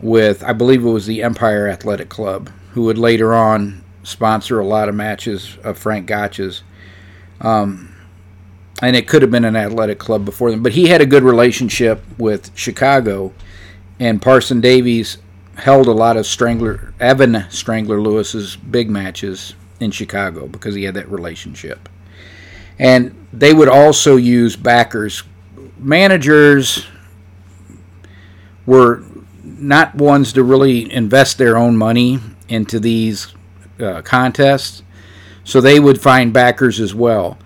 with, 0.00 0.42
I 0.42 0.54
believe 0.54 0.84
it 0.84 0.88
was 0.88 1.06
the 1.06 1.22
Empire 1.22 1.68
Athletic 1.68 2.08
Club, 2.08 2.50
who 2.72 2.84
would 2.84 2.96
later 2.96 3.34
on 3.34 3.84
sponsor 4.02 4.58
a 4.58 4.66
lot 4.66 4.88
of 4.88 4.94
matches 4.94 5.58
of 5.62 5.76
Frank 5.76 6.06
Gotch's. 6.06 6.62
Um, 7.42 7.89
and 8.80 8.96
it 8.96 9.06
could 9.06 9.22
have 9.22 9.30
been 9.30 9.44
an 9.44 9.56
athletic 9.56 9.98
club 9.98 10.24
before 10.24 10.50
them. 10.50 10.62
But 10.62 10.72
he 10.72 10.88
had 10.88 11.00
a 11.00 11.06
good 11.06 11.22
relationship 11.22 12.02
with 12.18 12.50
Chicago, 12.56 13.32
and 13.98 14.22
Parson 14.22 14.60
Davies 14.60 15.18
held 15.56 15.86
a 15.86 15.92
lot 15.92 16.16
of 16.16 16.26
Strangler, 16.26 16.94
Evan 17.00 17.46
Strangler 17.50 18.00
Lewis's 18.00 18.56
big 18.56 18.88
matches 18.88 19.54
in 19.78 19.90
Chicago 19.90 20.46
because 20.46 20.74
he 20.74 20.84
had 20.84 20.94
that 20.94 21.10
relationship 21.10 21.88
and 22.80 23.14
they 23.30 23.52
would 23.52 23.68
also 23.68 24.16
use 24.16 24.56
backers. 24.56 25.22
Managers 25.78 26.86
were 28.64 29.04
not 29.44 29.94
ones 29.94 30.32
to 30.32 30.42
really 30.42 30.90
invest 30.90 31.36
their 31.36 31.58
own 31.58 31.76
money 31.76 32.18
into 32.48 32.80
these 32.80 33.34
uh, 33.78 34.00
contests, 34.00 34.82
so 35.44 35.60
they 35.60 35.78
would 35.78 36.00
find 36.00 36.32
backers 36.32 36.80
as 36.80 36.94
well. 36.94 37.36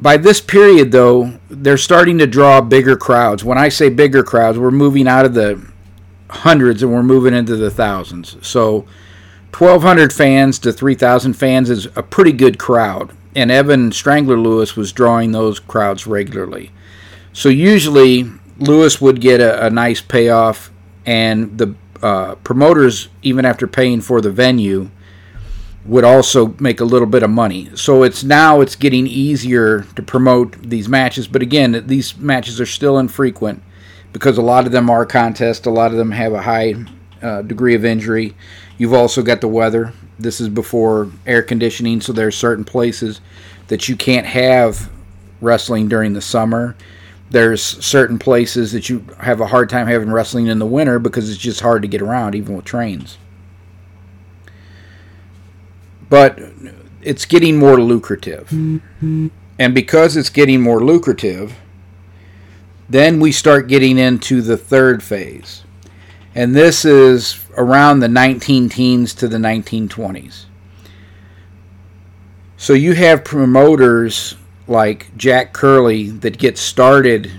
By 0.00 0.16
this 0.16 0.40
period, 0.40 0.92
though, 0.92 1.38
they're 1.48 1.76
starting 1.76 2.18
to 2.18 2.26
draw 2.26 2.60
bigger 2.60 2.96
crowds. 2.96 3.44
When 3.44 3.58
I 3.58 3.68
say 3.68 3.88
bigger 3.88 4.22
crowds, 4.22 4.58
we're 4.58 4.70
moving 4.70 5.06
out 5.06 5.24
of 5.24 5.34
the 5.34 5.64
hundreds 6.28 6.82
and 6.82 6.92
we're 6.92 7.02
moving 7.02 7.32
into 7.32 7.56
the 7.56 7.70
thousands. 7.70 8.36
So, 8.46 8.86
1,200 9.56 10.12
fans 10.12 10.58
to 10.58 10.72
3,000 10.72 11.34
fans 11.34 11.70
is 11.70 11.86
a 11.94 12.02
pretty 12.02 12.32
good 12.32 12.58
crowd 12.58 13.12
and 13.34 13.50
Evan 13.50 13.92
Strangler 13.92 14.38
Lewis 14.38 14.76
was 14.76 14.92
drawing 14.92 15.32
those 15.32 15.58
crowds 15.58 16.06
regularly. 16.06 16.70
So 17.32 17.48
usually 17.48 18.30
Lewis 18.58 19.00
would 19.00 19.20
get 19.20 19.40
a, 19.40 19.66
a 19.66 19.70
nice 19.70 20.00
payoff, 20.00 20.70
and 21.04 21.58
the 21.58 21.74
uh, 22.02 22.36
promoters, 22.36 23.08
even 23.22 23.44
after 23.44 23.66
paying 23.66 24.00
for 24.00 24.20
the 24.20 24.30
venue, 24.30 24.90
would 25.86 26.04
also 26.04 26.54
make 26.58 26.80
a 26.80 26.84
little 26.84 27.06
bit 27.06 27.22
of 27.22 27.30
money. 27.30 27.68
So 27.74 28.02
it's 28.02 28.24
now 28.24 28.60
it's 28.60 28.76
getting 28.76 29.06
easier 29.06 29.82
to 29.96 30.02
promote 30.02 30.62
these 30.62 30.88
matches, 30.88 31.28
but 31.28 31.42
again, 31.42 31.84
these 31.86 32.16
matches 32.16 32.60
are 32.60 32.66
still 32.66 32.98
infrequent 32.98 33.62
because 34.12 34.38
a 34.38 34.42
lot 34.42 34.64
of 34.64 34.72
them 34.72 34.88
are 34.88 35.04
contests. 35.04 35.66
A 35.66 35.70
lot 35.70 35.90
of 35.90 35.98
them 35.98 36.12
have 36.12 36.32
a 36.32 36.40
high 36.42 36.74
uh, 37.20 37.42
degree 37.42 37.74
of 37.74 37.84
injury. 37.84 38.34
You've 38.78 38.94
also 38.94 39.22
got 39.22 39.40
the 39.40 39.48
weather. 39.48 39.92
This 40.18 40.40
is 40.40 40.48
before 40.48 41.10
air 41.26 41.42
conditioning, 41.42 42.00
so 42.00 42.12
there 42.12 42.28
are 42.28 42.32
certain 42.32 42.64
places 42.64 43.20
that 43.68 43.88
you 43.88 43.96
can't 43.96 44.26
have 44.26 44.90
wrestling 45.40 45.88
during 45.88 46.12
the 46.12 46.20
summer. 46.20 46.76
There's 47.30 47.62
certain 47.62 48.18
places 48.18 48.72
that 48.72 48.88
you 48.88 49.04
have 49.18 49.40
a 49.40 49.46
hard 49.46 49.68
time 49.68 49.86
having 49.86 50.10
wrestling 50.10 50.46
in 50.46 50.58
the 50.58 50.66
winter 50.66 50.98
because 50.98 51.28
it's 51.28 51.38
just 51.38 51.60
hard 51.60 51.82
to 51.82 51.88
get 51.88 52.00
around, 52.00 52.34
even 52.34 52.54
with 52.54 52.64
trains. 52.64 53.18
But 56.08 56.38
it's 57.02 57.24
getting 57.24 57.58
more 57.58 57.80
lucrative. 57.80 58.48
Mm-hmm. 58.48 59.28
And 59.58 59.74
because 59.74 60.16
it's 60.16 60.30
getting 60.30 60.60
more 60.60 60.82
lucrative, 60.82 61.54
then 62.88 63.20
we 63.20 63.32
start 63.32 63.68
getting 63.68 63.98
into 63.98 64.42
the 64.42 64.56
third 64.56 65.02
phase. 65.02 65.64
And 66.34 66.54
this 66.54 66.84
is 66.84 67.44
around 67.56 68.00
the 68.00 68.08
19 68.08 68.68
teens 68.68 69.14
to 69.14 69.28
the 69.28 69.36
1920s. 69.36 70.46
So 72.56 72.72
you 72.72 72.94
have 72.94 73.24
promoters 73.24 74.36
like 74.66 75.16
Jack 75.16 75.52
Curley 75.52 76.10
that 76.10 76.38
get 76.38 76.58
started 76.58 77.30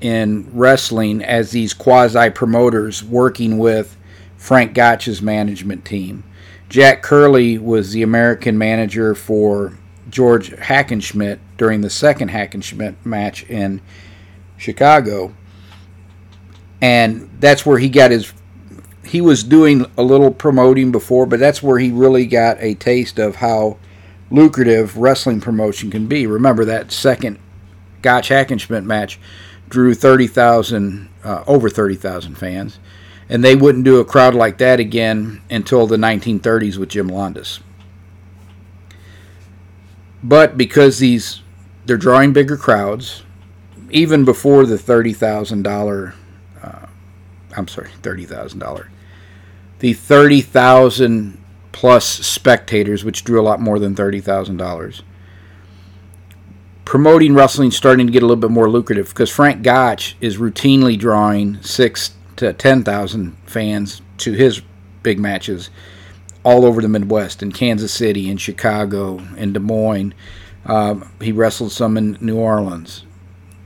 in 0.00 0.48
wrestling 0.52 1.22
as 1.22 1.50
these 1.50 1.74
quasi 1.74 2.30
promoters 2.30 3.02
working 3.02 3.58
with 3.58 3.96
Frank 4.36 4.74
Gotch's 4.74 5.20
management 5.20 5.84
team. 5.84 6.22
Jack 6.68 7.02
Curley 7.02 7.58
was 7.58 7.92
the 7.92 8.02
American 8.02 8.58
manager 8.58 9.14
for 9.14 9.78
George 10.10 10.50
Hackenschmidt 10.50 11.38
during 11.56 11.80
the 11.80 11.90
second 11.90 12.30
Hackenschmidt 12.30 12.94
match 13.04 13.44
in 13.44 13.80
Chicago. 14.56 15.34
And 16.80 17.30
that's 17.40 17.64
where 17.64 17.78
he 17.78 17.88
got 17.88 18.10
his 18.10 18.32
he 19.04 19.20
was 19.22 19.42
doing 19.42 19.86
a 19.96 20.02
little 20.02 20.30
promoting 20.30 20.92
before, 20.92 21.24
but 21.24 21.40
that's 21.40 21.62
where 21.62 21.78
he 21.78 21.90
really 21.90 22.26
got 22.26 22.58
a 22.60 22.74
taste 22.74 23.18
of 23.18 23.36
how 23.36 23.78
lucrative 24.30 24.98
wrestling 24.98 25.40
promotion 25.40 25.90
can 25.90 26.06
be. 26.06 26.26
Remember 26.26 26.64
that 26.66 26.92
second 26.92 27.38
Gotch 28.02 28.28
Hackenschmidt 28.28 28.84
match 28.84 29.18
drew 29.70 29.94
30,000, 29.94 31.08
uh, 31.24 31.42
over 31.46 31.70
30,000 31.70 32.34
fans, 32.34 32.78
and 33.28 33.44
they 33.44 33.54
wouldn't 33.54 33.84
do 33.84 34.00
a 34.00 34.04
crowd 34.04 34.34
like 34.34 34.58
that 34.58 34.80
again 34.80 35.42
until 35.50 35.86
the 35.86 35.96
1930s 35.96 36.76
with 36.76 36.90
Jim 36.90 37.08
Londos. 37.08 37.60
But 40.22 40.56
because 40.56 40.98
these 40.98 41.42
they're 41.86 41.96
drawing 41.96 42.32
bigger 42.32 42.56
crowds, 42.56 43.22
even 43.90 44.24
before 44.24 44.66
the 44.66 44.76
thirty 44.76 45.12
thousand 45.12 45.66
uh, 45.66 45.70
dollar, 45.70 46.14
I'm 47.56 47.68
sorry, 47.68 47.90
thirty 48.02 48.24
thousand 48.24 48.58
dollar 48.58 48.90
the 49.78 49.92
30,000 49.92 51.42
plus 51.72 52.04
spectators, 52.06 53.04
which 53.04 53.24
drew 53.24 53.40
a 53.40 53.42
lot 53.42 53.60
more 53.60 53.78
than 53.78 53.94
$30,000. 53.94 55.02
Promoting 56.84 57.34
wrestling 57.34 57.70
starting 57.70 58.06
to 58.06 58.12
get 58.12 58.22
a 58.22 58.26
little 58.26 58.40
bit 58.40 58.50
more 58.50 58.68
lucrative 58.68 59.10
because 59.10 59.30
Frank 59.30 59.62
Gotch 59.62 60.16
is 60.20 60.38
routinely 60.38 60.98
drawing 60.98 61.62
six 61.62 62.12
to 62.38 62.52
10,000 62.52 63.36
fans 63.46 64.00
to 64.18 64.32
his 64.32 64.62
big 65.02 65.18
matches 65.18 65.70
all 66.44 66.64
over 66.64 66.80
the 66.80 66.88
Midwest, 66.88 67.42
in 67.42 67.52
Kansas 67.52 67.92
City, 67.92 68.30
in 68.30 68.36
Chicago, 68.36 69.18
in 69.36 69.52
Des 69.52 69.60
Moines. 69.60 70.14
Um, 70.64 71.10
he 71.20 71.32
wrestled 71.32 71.72
some 71.72 71.96
in 71.96 72.16
New 72.20 72.38
Orleans. 72.38 73.04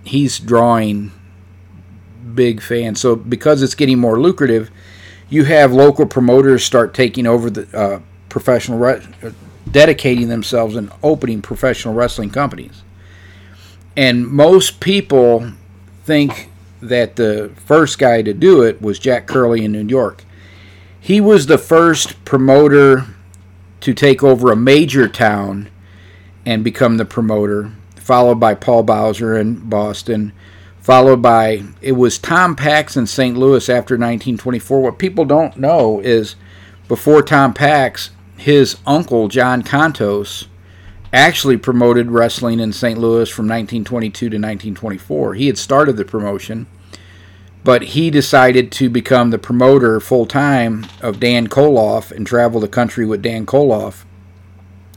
He's 0.05 0.38
drawing 0.38 1.12
big 2.35 2.62
fans. 2.62 3.00
So 3.00 3.14
because 3.14 3.62
it's 3.62 3.75
getting 3.75 3.99
more 3.99 4.19
lucrative, 4.19 4.71
you 5.29 5.45
have 5.45 5.73
local 5.73 6.07
promoters 6.07 6.64
start 6.64 6.95
taking 6.95 7.26
over 7.26 7.50
the 7.50 7.79
uh, 7.79 8.00
professional, 8.29 8.79
re- 8.79 9.02
dedicating 9.71 10.29
themselves 10.29 10.76
and 10.76 10.91
opening 11.02 11.43
professional 11.43 11.95
wrestling 11.95 12.31
companies. 12.31 12.83
And 13.97 14.26
most 14.26 14.81
people 14.81 15.52
think 16.05 16.49
that 16.83 17.17
the 17.17 17.53
first 17.65 17.99
guy 17.99 18.23
to 18.23 18.35
do 18.35 18.62
it 18.62 18.83
was 18.83 18.99
Jack 18.99 19.27
Curley 19.27 19.65
in 19.65 19.73
New 19.73 19.87
York. 19.87 20.25
He 21.01 21.21
was 21.21 21.47
the 21.47 21.59
first 21.59 22.25
promoter 22.25 23.07
to 23.81 23.95
take 23.95 24.23
over 24.23 24.53
a 24.53 24.57
major 24.57 25.09
town 25.09 25.69
and 26.45 26.62
become 26.62 26.97
the 26.97 27.05
promoter, 27.05 27.73
followed 27.97 28.41
by 28.41 28.55
Paul 28.55 28.83
Bowser 28.83 29.37
in 29.37 29.69
Boston, 29.69 30.33
followed 30.81 31.23
by 31.23 31.62
it 31.81 31.93
was 31.93 32.19
Tom 32.19 32.57
Packs 32.57 32.97
in 32.97 33.07
St. 33.07 33.37
Louis 33.37 33.69
after 33.69 33.95
1924. 33.95 34.81
What 34.81 34.99
people 34.99 35.25
don't 35.25 35.57
know 35.57 36.01
is 36.01 36.37
before 36.89 37.23
Tom 37.23 37.55
Packs, 37.55 38.11
his 38.37 38.77
uncle 38.87 39.29
John 39.29 39.62
Contos 39.62 40.47
actually 41.12 41.57
promoted 41.57 42.11
wrestling 42.11 42.59
in 42.59 42.73
St. 42.73 42.99
Louis 42.99 43.28
from 43.28 43.47
1922 43.47 44.31
to 44.31 44.37
1924. 44.37 45.35
He 45.35 45.47
had 45.47 45.59
started 45.59 45.97
the 45.97 46.04
promotion, 46.04 46.66
but 47.64 47.83
he 47.83 48.11
decided 48.11 48.73
to 48.73 48.88
become 48.88 49.31
the 49.31 49.38
promoter 49.38 50.00
full 50.00 50.26
time 50.26 50.87
of 51.00 51.21
Dan 51.21 51.49
Koloff 51.49 52.11
and 52.11 52.26
travel 52.26 52.61
the 52.61 52.69
country 52.69 53.04
with 53.04 53.23
Dan 53.23 53.45
Koloff. 53.45 54.04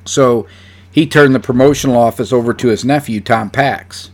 So 0.05 0.47
he 0.89 1.05
turned 1.05 1.35
the 1.35 1.39
promotional 1.39 1.97
office 1.97 2.31
over 2.31 2.53
to 2.53 2.69
his 2.69 2.85
nephew, 2.85 3.19
Tom 3.19 3.49
Packs, 3.49 4.11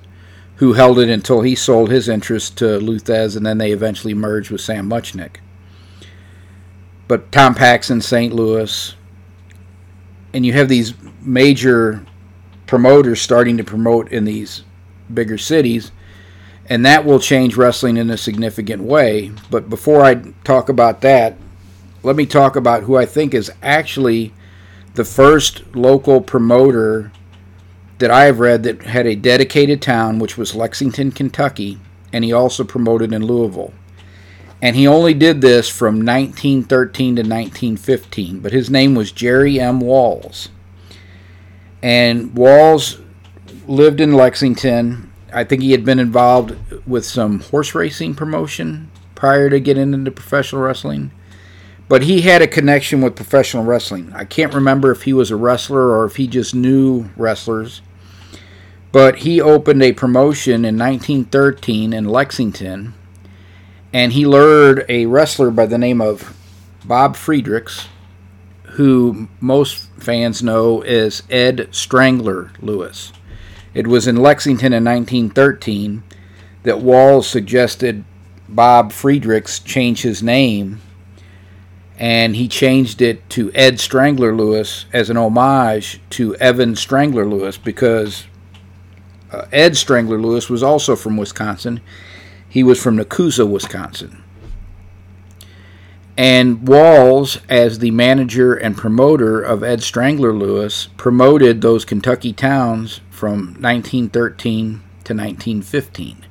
who 0.56 0.74
held 0.74 0.98
it 0.98 1.10
until 1.10 1.42
he 1.42 1.54
sold 1.54 1.92
his 1.92 2.10
interest 2.10 2.58
to 2.58 2.78
Lou 2.80 2.98
Thesz, 2.98 3.38
and 3.38 3.46
then 3.46 3.60
they 3.60 3.72
eventually 3.72 4.16
merged 4.16 4.50
with 4.50 4.62
Sam 4.62 4.90
Muchnick. 4.90 5.38
But 7.08 7.32
Tom 7.32 7.54
Packs 7.54 7.92
in 7.92 8.02
St. 8.02 8.34
Louis, 8.34 8.96
and 10.34 10.46
you 10.46 10.54
have 10.54 10.70
these 10.70 10.94
major 11.22 12.06
promoters 12.66 13.22
starting 13.22 13.58
to 13.58 13.64
promote 13.64 14.12
in 14.12 14.26
these 14.26 14.64
bigger 15.14 15.38
cities, 15.38 15.92
and 16.68 16.86
that 16.86 17.06
will 17.06 17.20
change 17.20 17.58
wrestling 17.58 17.98
in 17.98 18.10
a 18.10 18.18
significant 18.18 18.82
way. 18.82 19.32
But 19.50 19.70
before 19.70 20.04
I 20.04 20.16
talk 20.44 20.70
about 20.70 21.02
that, 21.02 21.36
let 22.04 22.16
me 22.16 22.26
talk 22.26 22.56
about 22.56 22.84
who 22.84 22.98
I 22.98 23.06
think 23.06 23.34
is 23.34 23.52
actually 23.62 24.34
the 24.94 25.06
first 25.06 25.76
local 25.76 26.22
promoter 26.22 27.12
that 28.00 28.10
I 28.10 28.26
have 28.26 28.40
read 28.40 28.64
that 28.64 28.82
had 28.84 29.06
a 29.06 29.16
dedicated 29.16 29.82
town, 29.82 30.18
which 30.18 30.38
was 30.38 30.56
Lexington, 30.56 31.12
Kentucky, 31.12 31.80
and 32.12 32.24
he 32.24 32.34
also 32.34 32.64
promoted 32.64 33.14
in 33.14 33.26
Louisville. 33.26 33.74
And 34.62 34.76
he 34.76 34.86
only 34.86 35.14
did 35.14 35.42
this 35.42 35.70
from 35.70 36.06
1913 36.06 37.16
to 37.16 37.22
1915, 37.22 38.40
but 38.40 38.52
his 38.52 38.70
name 38.70 38.94
was 38.94 39.12
Jerry 39.12 39.60
M. 39.60 39.80
Walls. 39.80 40.50
And 41.82 42.36
Walls 42.36 43.00
lived 43.68 44.00
in 44.00 44.14
Lexington. 44.14 45.12
I 45.34 45.44
think 45.44 45.64
he 45.64 45.72
had 45.72 45.84
been 45.84 46.00
involved 46.00 46.56
with 46.86 47.06
some 47.06 47.40
horse 47.40 47.74
racing 47.74 48.14
promotion 48.14 48.92
prior 49.16 49.50
to 49.50 49.60
getting 49.60 49.94
into 49.94 50.12
professional 50.12 50.62
wrestling. 50.62 51.12
But 51.88 52.04
he 52.04 52.22
had 52.22 52.42
a 52.42 52.48
connection 52.48 53.02
with 53.02 53.16
professional 53.16 53.64
wrestling. 53.64 54.12
I 54.14 54.26
can't 54.26 54.54
remember 54.54 54.92
if 54.92 55.04
he 55.04 55.14
was 55.14 55.32
a 55.32 55.36
wrestler 55.36 55.90
or 55.90 56.06
if 56.06 56.18
he 56.18 56.28
just 56.28 56.54
knew 56.54 57.10
wrestlers. 57.18 57.82
But 58.92 59.20
he 59.20 59.42
opened 59.42 59.82
a 59.84 59.92
promotion 59.94 60.66
in 60.66 60.78
1913 60.78 61.94
in 61.94 62.06
Lexington, 62.06 62.94
and 63.94 64.14
he 64.14 64.26
lured 64.26 64.86
a 64.88 65.06
wrestler 65.06 65.52
by 65.52 65.66
the 65.66 65.78
name 65.78 66.02
of 66.02 66.36
Bob 66.86 67.16
Friedrichs, 67.16 67.88
who 68.64 69.28
most 69.40 69.90
fans 70.00 70.42
know 70.42 70.82
as 70.82 71.24
Ed 71.30 71.68
Strangler 71.72 72.52
Lewis. 72.60 73.12
It 73.74 73.88
was 73.88 74.08
in 74.08 74.18
Lexington 74.18 74.74
in 74.74 74.84
1913 74.84 76.04
that 76.64 76.82
Walls 76.82 77.28
suggested 77.28 78.04
Bob 78.48 78.92
Friedrichs 78.92 79.60
change 79.60 80.02
his 80.02 80.22
name 80.22 80.82
and 82.02 82.36
he 82.36 82.48
changed 82.48 83.00
it 83.00 83.30
to 83.30 83.52
Ed 83.54 83.80
Strangler 83.80 84.36
Lewis 84.36 84.86
as 84.92 85.12
an 85.12 85.18
homage 85.18 86.02
to 86.10 86.36
Evan 86.38 86.76
Strangler 86.76 87.28
Lewis 87.28 87.60
because 87.60 88.26
uh, 89.32 89.46
Ed 89.52 89.78
Strangler 89.78 90.20
Lewis 90.20 90.50
was 90.50 90.64
also 90.64 90.96
from 90.96 91.16
Wisconsin. 91.16 91.80
He 92.52 92.64
was 92.64 92.80
from 92.80 92.98
Nekoosa, 92.98 93.50
Wisconsin. 93.50 94.24
And 96.16 96.68
Walls, 96.68 97.40
as 97.50 97.80
the 97.80 97.90
manager 97.90 98.54
and 98.54 98.78
promoter 98.78 99.42
of 99.42 99.64
Ed 99.64 99.82
Strangler 99.82 100.34
Lewis, 100.34 100.90
promoted 100.98 101.62
those 101.62 101.86
Kentucky 101.86 102.34
towns 102.34 103.02
from 103.10 103.56
1913 103.60 104.82
to 105.06 105.14
1915 105.16 106.26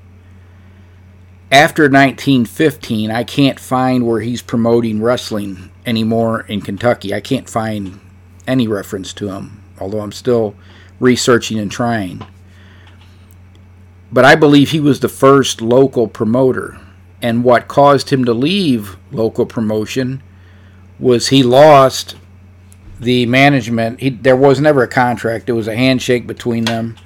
after 1.51 1.83
1915, 1.83 3.11
I 3.11 3.25
can't 3.25 3.59
find 3.59 4.07
where 4.07 4.21
he's 4.21 4.41
promoting 4.41 5.03
wrestling 5.03 5.71
anymore 5.85 6.43
in 6.43 6.61
Kentucky. 6.61 7.13
I 7.13 7.21
can't 7.21 7.51
find 7.51 7.99
any 8.47 8.69
reference 8.69 9.13
to 9.15 9.31
him, 9.31 9.61
although 9.81 10.01
I'm 10.01 10.13
still 10.13 10.55
researching 11.01 11.59
and 11.59 11.71
trying. 11.71 12.25
But 14.13 14.25
I 14.25 14.35
believe 14.35 14.71
he 14.71 14.81
was 14.81 15.01
the 15.01 15.09
first 15.09 15.61
local 15.61 16.09
promoter. 16.09 16.79
And 17.23 17.45
what 17.45 17.69
caused 17.69 18.11
him 18.11 18.25
to 18.25 18.33
leave 18.33 18.97
local 19.13 19.47
promotion 19.47 20.23
was 20.99 21.29
he 21.29 21.43
lost 21.43 22.17
the 22.99 23.27
management. 23.27 24.01
He, 24.01 24.11
there 24.11 24.37
was 24.37 24.61
never 24.61 24.83
a 24.83 24.89
contract, 24.89 25.49
it 25.49 25.53
was 25.53 25.69
a 25.69 25.77
handshake 25.77 26.27
between 26.27 26.65
them 26.65 26.97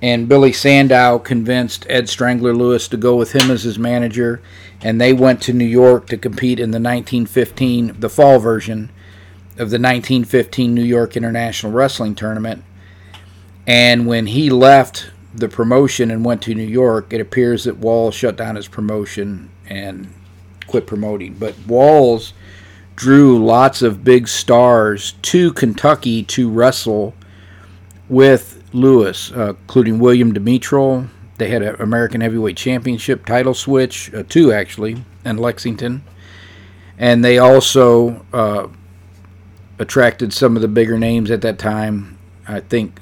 and 0.00 0.28
Billy 0.28 0.52
Sandow 0.52 1.18
convinced 1.18 1.86
Ed 1.88 2.08
Strangler 2.08 2.54
Lewis 2.54 2.86
to 2.88 2.96
go 2.96 3.16
with 3.16 3.32
him 3.32 3.50
as 3.50 3.64
his 3.64 3.78
manager, 3.78 4.40
and 4.80 5.00
they 5.00 5.12
went 5.12 5.42
to 5.42 5.52
New 5.52 5.64
York 5.64 6.06
to 6.08 6.16
compete 6.16 6.60
in 6.60 6.70
the 6.70 6.78
1915, 6.78 7.96
the 7.98 8.08
fall 8.08 8.38
version 8.38 8.90
of 9.54 9.70
the 9.70 9.78
1915 9.78 10.72
New 10.72 10.84
York 10.84 11.16
International 11.16 11.72
Wrestling 11.72 12.14
Tournament. 12.14 12.62
And 13.66 14.06
when 14.06 14.28
he 14.28 14.50
left 14.50 15.10
the 15.34 15.48
promotion 15.48 16.10
and 16.10 16.24
went 16.24 16.42
to 16.42 16.54
New 16.54 16.62
York, 16.62 17.12
it 17.12 17.20
appears 17.20 17.64
that 17.64 17.78
Walls 17.78 18.14
shut 18.14 18.36
down 18.36 18.56
his 18.56 18.68
promotion 18.68 19.50
and 19.68 20.12
quit 20.66 20.86
promoting. 20.86 21.34
But 21.34 21.54
Walls 21.66 22.32
drew 22.96 23.44
lots 23.44 23.82
of 23.82 24.02
big 24.02 24.26
stars 24.26 25.12
to 25.22 25.52
Kentucky 25.52 26.22
to 26.24 26.50
wrestle 26.50 27.14
with 28.08 28.62
Lewis, 28.72 29.30
uh, 29.32 29.50
including 29.50 29.98
William 29.98 30.32
Demetral. 30.32 31.08
They 31.36 31.48
had 31.48 31.62
an 31.62 31.76
American 31.80 32.20
Heavyweight 32.20 32.56
Championship 32.56 33.24
title 33.24 33.54
switch, 33.54 34.12
uh, 34.12 34.24
two 34.28 34.52
actually, 34.52 35.04
in 35.24 35.36
Lexington. 35.36 36.02
And 36.98 37.24
they 37.24 37.38
also 37.38 38.26
uh, 38.32 38.66
attracted 39.78 40.32
some 40.32 40.56
of 40.56 40.62
the 40.62 40.68
bigger 40.68 40.98
names 40.98 41.30
at 41.30 41.42
that 41.42 41.58
time. 41.58 42.18
I 42.48 42.60
think 42.60 42.98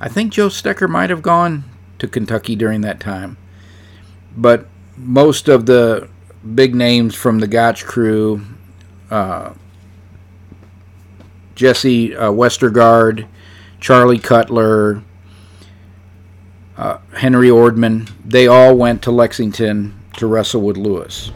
I 0.00 0.08
think 0.08 0.32
Joe 0.32 0.48
Stecher 0.48 0.88
might 0.88 1.10
have 1.10 1.22
gone 1.22 1.64
to 1.98 2.06
Kentucky 2.06 2.54
during 2.54 2.82
that 2.82 3.00
time. 3.00 3.38
But 4.36 4.66
most 4.96 5.48
of 5.48 5.66
the 5.66 6.08
big 6.54 6.74
names 6.74 7.14
from 7.14 7.38
the 7.38 7.46
Gotch 7.46 7.84
crew, 7.84 8.42
uh, 9.10 9.54
Jesse 11.54 12.14
uh, 12.14 12.30
Westergaard, 12.30 13.26
Charlie 13.80 14.18
Cutler, 14.18 15.02
uh, 16.76 16.98
Henry 17.14 17.48
Ordemann, 17.48 18.10
they 18.22 18.46
all 18.46 18.76
went 18.76 19.02
to 19.02 19.10
Lexington 19.10 19.98
to 20.18 20.26
wrestle 20.26 20.60
with 20.60 20.76
Lewis. 20.76 21.32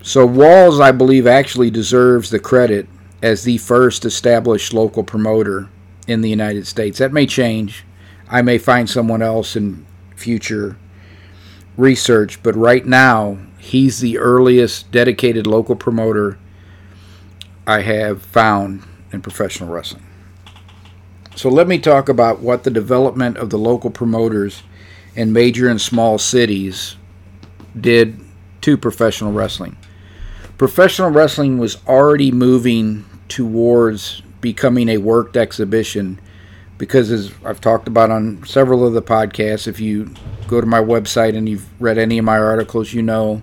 So 0.00 0.24
Walls, 0.24 0.78
I 0.78 0.92
believe, 0.92 1.26
actually 1.26 1.70
deserves 1.70 2.30
the 2.30 2.38
credit 2.38 2.88
as 3.20 3.42
the 3.42 3.58
first 3.58 4.04
established 4.04 4.72
local 4.72 5.02
promoter 5.02 5.68
in 6.08 6.22
the 6.22 6.28
United 6.28 6.66
States. 6.66 6.98
That 6.98 7.12
may 7.12 7.26
change. 7.26 7.84
I 8.28 8.42
may 8.42 8.58
find 8.58 8.90
someone 8.90 9.22
else 9.22 9.54
in 9.54 9.86
future 10.16 10.76
research, 11.76 12.42
but 12.42 12.56
right 12.56 12.84
now, 12.84 13.38
he's 13.58 14.00
the 14.00 14.18
earliest 14.18 14.90
dedicated 14.90 15.46
local 15.46 15.76
promoter 15.76 16.38
I 17.66 17.82
have 17.82 18.22
found 18.22 18.82
in 19.12 19.20
professional 19.20 19.70
wrestling. 19.70 20.04
So 21.36 21.48
let 21.48 21.68
me 21.68 21.78
talk 21.78 22.08
about 22.08 22.40
what 22.40 22.64
the 22.64 22.70
development 22.70 23.36
of 23.36 23.50
the 23.50 23.58
local 23.58 23.90
promoters 23.90 24.62
in 25.14 25.32
major 25.32 25.68
and 25.68 25.80
small 25.80 26.18
cities 26.18 26.96
did 27.78 28.18
to 28.62 28.76
professional 28.76 29.32
wrestling. 29.32 29.76
Professional 30.56 31.10
wrestling 31.10 31.58
was 31.58 31.76
already 31.86 32.32
moving 32.32 33.04
towards 33.28 34.22
becoming 34.40 34.88
a 34.88 34.98
worked 34.98 35.36
exhibition 35.36 36.20
because 36.78 37.10
as 37.10 37.32
I've 37.44 37.60
talked 37.60 37.88
about 37.88 38.10
on 38.10 38.44
several 38.46 38.86
of 38.86 38.92
the 38.92 39.02
podcasts, 39.02 39.66
if 39.66 39.80
you 39.80 40.14
go 40.46 40.60
to 40.60 40.66
my 40.66 40.80
website 40.80 41.36
and 41.36 41.48
you've 41.48 41.68
read 41.80 41.98
any 41.98 42.18
of 42.18 42.24
my 42.24 42.38
articles, 42.38 42.94
you 42.94 43.02
know 43.02 43.42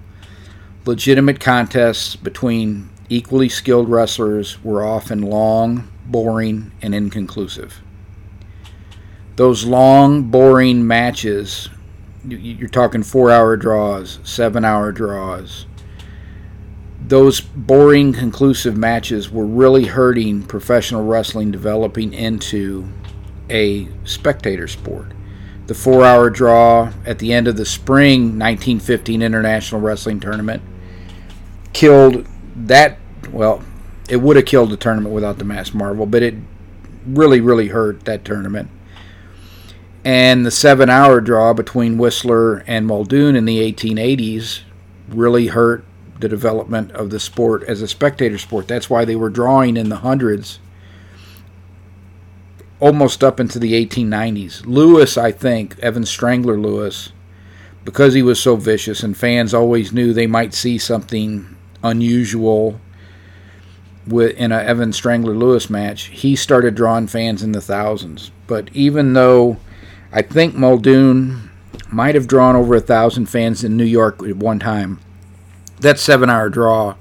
legitimate 0.86 1.40
contests 1.40 2.16
between 2.16 2.90
equally 3.10 3.50
skilled 3.50 3.90
wrestlers 3.90 4.64
were 4.64 4.86
often 4.86 5.22
long, 5.22 5.88
boring, 6.06 6.72
and 6.82 6.96
inconclusive. 6.96 7.82
Those 9.36 9.66
long, 9.66 10.24
boring 10.24 10.88
matches, 10.88 11.70
you're 12.26 12.70
talking 12.70 13.04
four 13.04 13.32
hour 13.32 13.58
draws, 13.58 14.20
seven 14.24 14.64
hour 14.64 14.92
draws, 14.92 15.66
those 17.08 17.40
boring, 17.40 18.14
conclusive 18.14 18.76
matches 18.76 19.30
were 19.30 19.46
really 19.46 19.86
hurting 19.86 20.44
professional 20.44 21.06
wrestling 21.06 21.52
developing 21.52 22.14
into 22.14 22.88
a 23.50 23.88
spectator 24.06 24.68
sport. 24.68 25.12
The 25.68 25.76
four 25.76 26.04
hour 26.04 26.30
draw 26.30 26.92
at 27.06 27.20
the 27.20 27.32
end 27.32 27.48
of 27.48 27.58
the 27.58 27.66
spring 27.66 28.40
1915 28.40 29.22
International 29.22 29.82
Wrestling 29.82 30.20
Tournament 30.20 30.64
killed 31.74 32.28
that. 32.56 32.98
Well, 33.32 33.64
it 34.10 34.18
would 34.18 34.36
have 34.36 34.46
killed 34.46 34.72
the 34.72 34.78
tournament 34.78 35.14
without 35.14 35.38
the 35.38 35.46
Masked 35.46 35.76
Marvel, 35.76 36.06
but 36.06 36.24
it 36.24 36.36
really, 37.06 37.42
really 37.42 37.68
hurt 37.68 38.06
that 38.06 38.26
tournament. 38.26 38.70
And 40.04 40.46
the 40.46 40.52
seven 40.52 40.90
hour 40.90 41.22
draw 41.22 41.54
between 41.54 41.98
Whistler 41.98 42.64
and 42.68 42.86
Muldoon 42.86 43.36
in 43.36 43.46
the 43.46 43.60
1880s 43.72 44.62
really 45.10 45.48
hurt 45.48 45.85
the 46.20 46.30
development 46.30 46.92
of 46.92 47.10
the 47.10 47.20
sport 47.20 47.64
as 47.64 47.82
a 47.82 47.88
spectator 47.88 48.38
sport. 48.38 48.68
That's 48.68 48.90
why 48.90 49.06
they 49.06 49.16
were 49.16 49.30
drawing 49.30 49.78
in 49.78 49.90
the 49.90 49.98
hundreds 49.98 50.60
almost 52.80 53.24
up 53.24 53.40
into 53.40 53.60
the 53.60 53.74
1890s. 53.86 54.66
Lewis, 54.66 55.18
I 55.18 55.32
think, 55.32 55.78
Evan 55.80 56.06
Strangler 56.06 56.58
Lewis, 56.58 57.12
because 57.84 58.14
he 58.14 58.22
was 58.22 58.40
so 58.40 58.56
vicious 58.56 59.04
and 59.04 59.16
fans 59.16 59.54
always 59.54 59.94
knew 59.94 60.14
they 60.14 60.28
might 60.28 60.54
see 60.54 60.78
something 60.78 61.56
unusual 61.84 62.80
in 64.08 64.52
a 64.52 64.58
Evan 64.58 64.94
Strangler 64.94 65.34
Lewis 65.34 65.70
match, 65.70 66.04
he 66.06 66.36
started 66.36 66.76
drawing 66.76 67.08
fans 67.08 67.42
in 67.42 67.52
the 67.52 67.62
thousands. 67.62 68.32
But 68.48 68.70
even 68.74 69.14
though 69.14 69.58
I 70.12 70.22
think 70.22 70.56
Muldoon 70.56 71.50
might 71.92 72.16
have 72.16 72.28
drawn 72.28 72.56
over 72.56 72.76
a 72.76 72.82
thousand 72.82 73.28
fans 73.28 73.64
in 73.64 73.76
New 73.76 73.86
York 73.86 74.22
at 74.24 74.36
one 74.36 74.60
time, 74.60 75.00
that 75.80 76.00
seven 76.00 76.30
hour 76.30 76.50
draw 76.50 76.96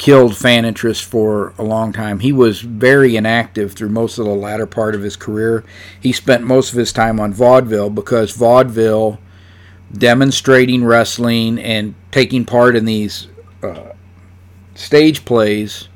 killed 0.00 0.34
fan 0.34 0.64
interest 0.64 1.04
for 1.04 1.52
a 1.58 1.62
long 1.62 1.92
time. 1.92 2.20
He 2.20 2.32
was 2.32 2.62
very 2.62 3.16
inactive 3.16 3.74
through 3.74 3.90
most 3.90 4.18
of 4.18 4.24
the 4.24 4.34
latter 4.34 4.66
part 4.66 4.94
of 4.94 5.02
his 5.02 5.14
career. 5.14 5.62
He 6.00 6.10
spent 6.12 6.42
most 6.42 6.72
of 6.72 6.78
his 6.78 6.90
time 6.90 7.20
on 7.20 7.34
vaudeville 7.34 7.90
because 7.90 8.32
vaudeville, 8.32 9.20
demonstrating 9.92 10.84
wrestling 10.84 11.58
and 11.58 11.94
taking 12.10 12.46
part 12.46 12.76
in 12.76 12.86
these 12.86 13.28
uh, 13.62 13.92
stage 14.74 15.26
plays, 15.26 15.88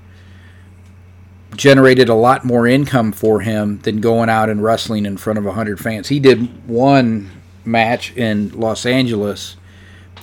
generated 1.57 2.11
a 2.11 2.15
lot 2.15 2.45
more 2.45 2.67
income 2.67 3.11
for 3.11 3.41
him 3.41 3.79
than 3.81 4.03
going 4.03 4.29
out 4.29 4.51
and 4.51 4.63
wrestling 4.63 5.07
in 5.07 5.17
front 5.17 5.39
of 5.39 5.47
100 5.47 5.81
fans. 5.81 6.09
He 6.09 6.21
did 6.21 6.69
one 6.69 7.31
match 7.65 8.15
in 8.17 8.51
Los 8.51 8.85
Angeles. 8.85 9.57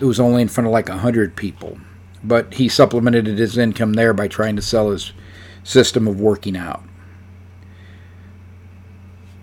It 0.01 0.05
was 0.05 0.19
only 0.19 0.41
in 0.41 0.49
front 0.49 0.67
of 0.67 0.73
like 0.73 0.89
100 0.89 1.37
people 1.37 1.77
but 2.23 2.53
he 2.55 2.69
supplemented 2.69 3.25
his 3.25 3.57
income 3.57 3.93
there 3.93 4.13
by 4.13 4.27
trying 4.27 4.55
to 4.55 4.61
sell 4.61 4.91
his 4.91 5.13
system 5.63 6.07
of 6.07 6.19
working 6.19 6.55
out. 6.55 6.83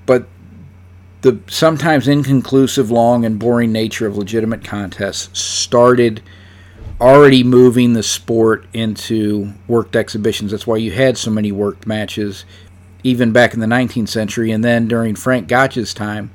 But 0.06 0.28
the 1.22 1.40
sometimes 1.48 2.08
inconclusive, 2.08 2.90
long, 2.90 3.24
and 3.24 3.38
boring 3.38 3.72
nature 3.72 4.06
of 4.06 4.16
legitimate 4.16 4.64
contests 4.64 5.36
started 5.38 6.22
already 7.00 7.44
moving 7.44 7.92
the 7.92 8.02
sport 8.02 8.66
into 8.72 9.52
worked 9.66 9.96
exhibitions. 9.96 10.50
That's 10.50 10.66
why 10.66 10.76
you 10.76 10.92
had 10.92 11.18
so 11.18 11.30
many 11.30 11.52
worked 11.52 11.86
matches, 11.86 12.44
even 13.02 13.32
back 13.32 13.54
in 13.54 13.60
the 13.60 13.66
19th 13.66 14.08
century. 14.08 14.50
And 14.50 14.64
then 14.64 14.88
during 14.88 15.14
Frank 15.14 15.48
Gotch's 15.48 15.92
time, 15.92 16.30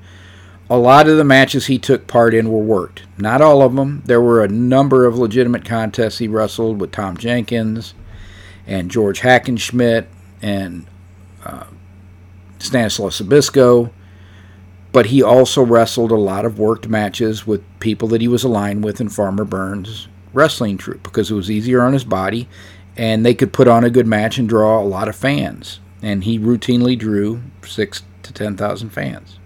a 0.70 0.78
lot 0.78 1.08
of 1.08 1.18
the 1.18 1.24
matches 1.24 1.68
he 1.68 1.78
took 1.78 2.08
part 2.08 2.34
in 2.34 2.52
were 2.52 2.64
worked. 2.64 3.04
Not 3.18 3.42
all 3.42 3.62
of 3.62 3.76
them. 3.76 4.02
There 4.06 4.22
were 4.22 4.44
a 4.44 4.48
number 4.48 5.06
of 5.06 5.18
legitimate 5.18 5.66
contests 5.66 6.20
he 6.20 6.28
wrestled 6.28 6.80
with 6.80 6.92
Tom 6.92 7.18
Jenkins 7.18 7.94
and 8.66 8.90
George 8.90 9.22
Hackenschmidt 9.22 10.08
and 10.42 10.86
uh, 11.44 11.66
Stanislaus 12.60 13.22
Zbyszko. 13.22 13.92
But 14.92 15.08
he 15.08 15.22
also 15.24 15.64
wrestled 15.64 16.12
a 16.12 16.16
lot 16.16 16.46
of 16.46 16.60
worked 16.60 16.88
matches 16.88 17.48
with 17.48 17.64
people 17.80 18.08
that 18.10 18.22
he 18.22 18.28
was 18.28 18.44
aligned 18.44 18.84
with 18.84 19.02
in 19.02 19.10
Farmer 19.10 19.44
Burns' 19.44 20.08
wrestling 20.34 20.78
troupe 20.78 21.04
because 21.04 21.30
it 21.30 21.36
was 21.36 21.52
easier 21.52 21.82
on 21.82 21.94
his 21.94 22.04
body 22.04 22.48
and 22.96 23.26
they 23.26 23.34
could 23.34 23.54
put 23.54 23.68
on 23.68 23.84
a 23.84 23.90
good 23.90 24.08
match 24.08 24.38
and 24.38 24.48
draw 24.48 24.80
a 24.80 24.86
lot 24.86 25.08
of 25.08 25.16
fans. 25.16 25.80
And 26.02 26.24
he 26.24 26.38
routinely 26.38 26.98
drew 26.98 27.42
six 27.66 28.04
to 28.24 28.34
10,000 28.34 28.90
fans. 28.90 29.40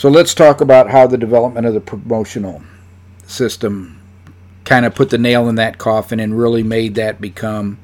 So 0.00 0.08
let's 0.08 0.32
talk 0.32 0.62
about 0.62 0.88
how 0.88 1.06
the 1.06 1.18
development 1.18 1.66
of 1.66 1.74
the 1.74 1.80
promotional 1.82 2.62
system 3.26 4.00
kind 4.64 4.86
of 4.86 4.94
put 4.94 5.10
the 5.10 5.18
nail 5.18 5.46
in 5.46 5.56
that 5.56 5.76
coffin 5.76 6.18
and 6.18 6.38
really 6.38 6.62
made 6.62 6.94
that 6.94 7.20
become 7.20 7.78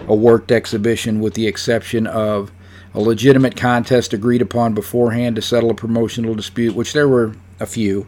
a 0.00 0.14
worked 0.14 0.52
exhibition, 0.52 1.18
with 1.18 1.32
the 1.32 1.46
exception 1.46 2.06
of 2.06 2.52
a 2.92 3.00
legitimate 3.00 3.56
contest 3.56 4.12
agreed 4.12 4.42
upon 4.42 4.74
beforehand 4.74 5.34
to 5.36 5.40
settle 5.40 5.70
a 5.70 5.74
promotional 5.74 6.34
dispute, 6.34 6.74
which 6.74 6.92
there 6.92 7.08
were 7.08 7.36
a 7.58 7.64
few. 7.64 8.06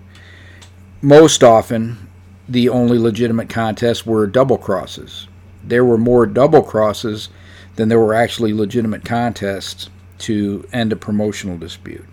Most 1.01 1.43
often, 1.43 2.11
the 2.47 2.69
only 2.69 2.99
legitimate 2.99 3.49
contests 3.49 4.05
were 4.05 4.27
double 4.27 4.59
crosses. 4.59 5.27
There 5.63 5.87
were 5.87 5.97
more 5.97 6.27
double 6.27 6.63
crosses 6.63 7.31
than 7.77 7.89
there 7.89 7.99
were 7.99 8.13
actually 8.13 8.53
legitimate 8.53 9.07
contests 9.07 9.89
to 10.19 10.69
end 10.71 10.93
a 10.93 10.97
promotional 10.97 11.57
dispute. 11.57 12.05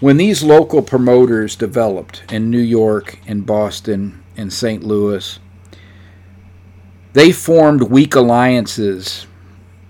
When 0.00 0.16
these 0.16 0.42
local 0.42 0.80
promoters 0.80 1.54
developed 1.54 2.22
in 2.32 2.50
New 2.50 2.58
York 2.58 3.18
and 3.26 3.44
Boston 3.44 4.24
and 4.34 4.50
St. 4.50 4.82
Louis, 4.82 5.38
they 7.12 7.32
formed 7.32 7.82
weak 7.82 8.14
alliances 8.14 9.26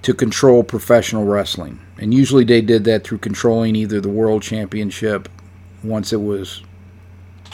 to 0.03 0.13
control 0.13 0.65
professional 0.65 1.25
wrestling. 1.27 1.79
And 1.99 2.13
usually 2.13 2.43
they 2.43 2.61
did 2.61 2.83
that 2.85 3.05
through 3.05 3.19
controlling 3.19 3.77
either 3.77 4.01
the 4.01 4.09
World 4.09 4.43
Championship 4.43 5.29
once 5.85 6.13
it 6.13 6.21
was 6.21 6.63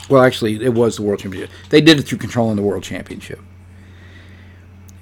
well 0.09 0.23
actually 0.23 0.63
it 0.63 0.73
was 0.73 0.95
the 0.95 1.03
World 1.03 1.19
Championship. 1.19 1.53
They 1.69 1.81
did 1.81 1.99
it 1.99 2.07
through 2.07 2.17
controlling 2.17 2.55
the 2.55 2.63
World 2.63 2.81
Championship. 2.81 3.39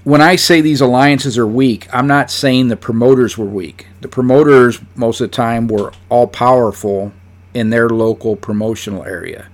When 0.03 0.19
I 0.19 0.35
say 0.35 0.59
these 0.59 0.81
alliances 0.81 1.37
are 1.37 1.47
weak, 1.47 1.87
I'm 1.93 2.07
not 2.07 2.29
saying 2.29 2.67
the 2.67 2.75
promoters 2.75 3.37
were 3.37 3.45
weak. 3.45 3.87
The 4.01 4.09
promoters 4.09 4.81
most 4.93 5.21
of 5.21 5.31
the 5.31 5.35
time 5.35 5.67
were 5.69 5.93
all 6.09 6.27
powerful 6.27 7.13
in 7.55 7.69
their 7.71 7.89
local 7.89 8.35
promotional 8.35 9.03
area. 9.05 9.47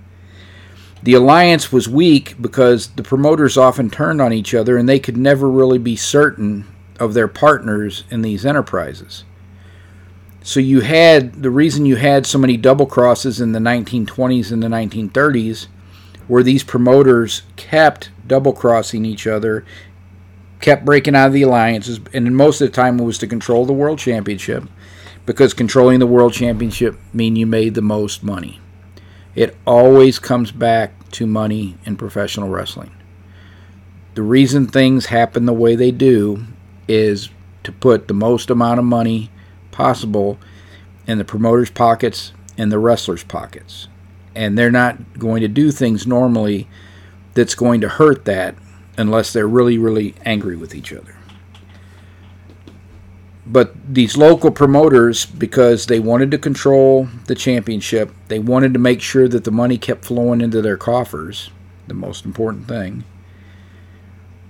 The 1.04 1.14
alliance 1.14 1.72
was 1.72 1.88
weak 1.88 2.36
because 2.42 2.88
the 2.90 3.04
promoters 3.04 3.58
often 3.58 3.90
turned 3.90 4.22
on 4.22 4.34
each 4.34 4.54
other 4.54 4.76
and 4.76 4.90
they 4.90 5.00
could 5.00 5.18
never 5.18 5.50
really 5.50 5.78
be 5.78 5.96
certain 5.96 6.68
of 7.00 7.14
their 7.14 7.28
partners 7.28 8.04
in 8.10 8.22
these 8.22 8.46
enterprises. 8.46 9.24
So 10.44 10.60
you 10.60 10.82
had 10.82 11.44
the 11.44 11.52
reason 11.52 11.86
you 11.86 11.96
had 11.96 12.26
so 12.26 12.40
many 12.40 12.58
double 12.58 12.88
crosses 12.88 13.40
in 13.40 13.52
the 13.52 13.60
1920s 13.60 14.52
and 14.52 14.62
the 14.62 14.68
1930s 14.68 15.68
where 16.28 16.44
these 16.44 16.64
promoters 16.64 17.44
kept 17.56 18.10
double 18.26 18.54
crossing 18.54 19.06
each 19.06 19.28
other, 19.28 19.66
kept 20.60 20.86
breaking 20.86 21.16
out 21.16 21.28
of 21.28 21.34
the 21.34 21.44
alliances, 21.44 22.00
and 22.14 22.36
most 22.36 22.62
of 22.62 22.68
the 22.68 22.76
time 22.76 23.00
it 23.00 23.04
was 23.04 23.18
to 23.20 23.28
control 23.28 23.66
the 23.66 23.74
world 23.74 24.00
championship 24.00 24.64
because 25.32 25.54
controlling 25.54 26.00
the 26.00 26.06
world 26.06 26.34
championship 26.34 26.98
mean 27.14 27.38
you 27.38 27.46
made 27.46 27.74
the 27.74 27.82
most 27.82 28.22
money. 28.22 28.60
It 29.34 29.56
always 29.66 30.20
comes 30.20 30.52
back 30.52 31.10
to 31.12 31.26
money 31.26 31.78
in 31.86 31.96
professional 31.96 32.50
wrestling. 32.50 32.92
The 34.16 34.24
reason 34.24 34.68
things 34.68 35.06
happen 35.06 35.46
the 35.46 35.54
way 35.54 35.78
they 35.78 35.92
do 35.92 36.48
is 36.86 37.30
to 37.64 37.72
put 37.72 38.10
the 38.10 38.14
most 38.14 38.50
amount 38.50 38.80
of 38.80 38.86
money 38.86 39.30
possible 39.72 40.38
in 41.08 41.18
the 41.18 41.24
promoters' 41.24 41.72
pockets 41.72 42.34
and 42.58 42.70
the 42.70 42.80
wrestlers' 42.80 43.24
pockets. 43.24 43.88
And 44.36 44.58
they're 44.58 44.70
not 44.70 45.18
going 45.18 45.40
to 45.44 45.48
do 45.48 45.72
things 45.72 46.06
normally 46.06 46.68
that's 47.36 47.56
going 47.56 47.80
to 47.80 47.88
hurt 47.88 48.26
that 48.26 48.56
unless 48.98 49.32
they're 49.32 49.48
really, 49.48 49.78
really 49.78 50.14
angry 50.26 50.58
with 50.58 50.76
each 50.76 50.92
other 50.92 51.16
but 53.46 53.74
these 53.92 54.18
local 54.18 54.52
promoters, 54.52 55.26
because 55.26 55.86
they 55.86 56.00
wanted 56.00 56.32
to 56.32 56.38
control 56.38 57.08
the 57.26 57.36
championship, 57.36 58.12
they 58.28 58.40
wanted 58.40 58.74
to 58.74 58.80
make 58.80 59.02
sure 59.02 59.28
that 59.28 59.44
the 59.44 59.52
money 59.52 59.78
kept 59.78 60.06
flowing 60.06 60.42
into 60.42 60.62
their 60.62 60.78
coffers, 60.78 61.50
the 61.88 61.94
most 61.94 62.24
important 62.24 62.68
thing. 62.68 63.04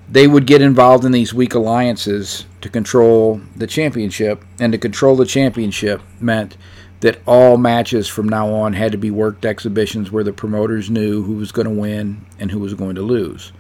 They 0.10 0.28
would 0.28 0.46
get 0.46 0.62
involved 0.62 1.06
in 1.06 1.14
these 1.14 1.34
weak 1.34 1.54
alliances 1.54 2.46
to 2.60 2.68
control 2.68 3.40
the 3.56 3.68
championship, 3.68 4.44
and 4.60 4.74
to 4.74 4.78
control 4.78 5.16
the 5.16 5.26
championship 5.26 6.02
meant 6.20 6.58
that 7.00 7.22
all 7.26 7.58
matches 7.58 8.10
from 8.10 8.28
now 8.28 8.50
on 8.50 8.74
had 8.74 8.92
to 8.92 8.98
be 8.98 9.10
worked 9.10 9.46
exhibitions 9.46 10.12
where 10.12 10.24
the 10.24 10.34
promoters 10.34 10.90
knew 10.90 11.24
who 11.24 11.34
was 11.34 11.54
going 11.54 11.68
to 11.68 11.74
win 11.74 12.26
and 12.40 12.52
who 12.52 12.60
was 12.60 12.74
going 12.74 12.96
to 12.96 13.02
lose. 13.02 13.54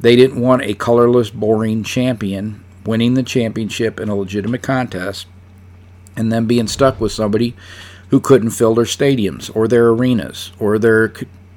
They 0.00 0.16
didn't 0.16 0.40
want 0.40 0.62
a 0.62 0.74
colorless, 0.74 1.30
boring 1.30 1.84
champion 1.84 2.63
winning 2.84 3.14
the 3.14 3.22
championship 3.22 3.98
in 4.00 4.08
a 4.08 4.16
legitimate 4.16 4.62
contest, 4.62 5.26
and 6.16 6.30
then 6.30 6.46
being 6.46 6.66
stuck 6.68 7.00
with 7.00 7.12
somebody 7.12 7.54
who 8.08 8.20
couldn't 8.20 8.50
fill 8.50 8.74
their 8.74 8.84
stadiums 8.84 9.54
or 9.56 9.66
their 9.66 9.88
arenas 9.88 10.52
or 10.58 10.78
their 10.78 11.12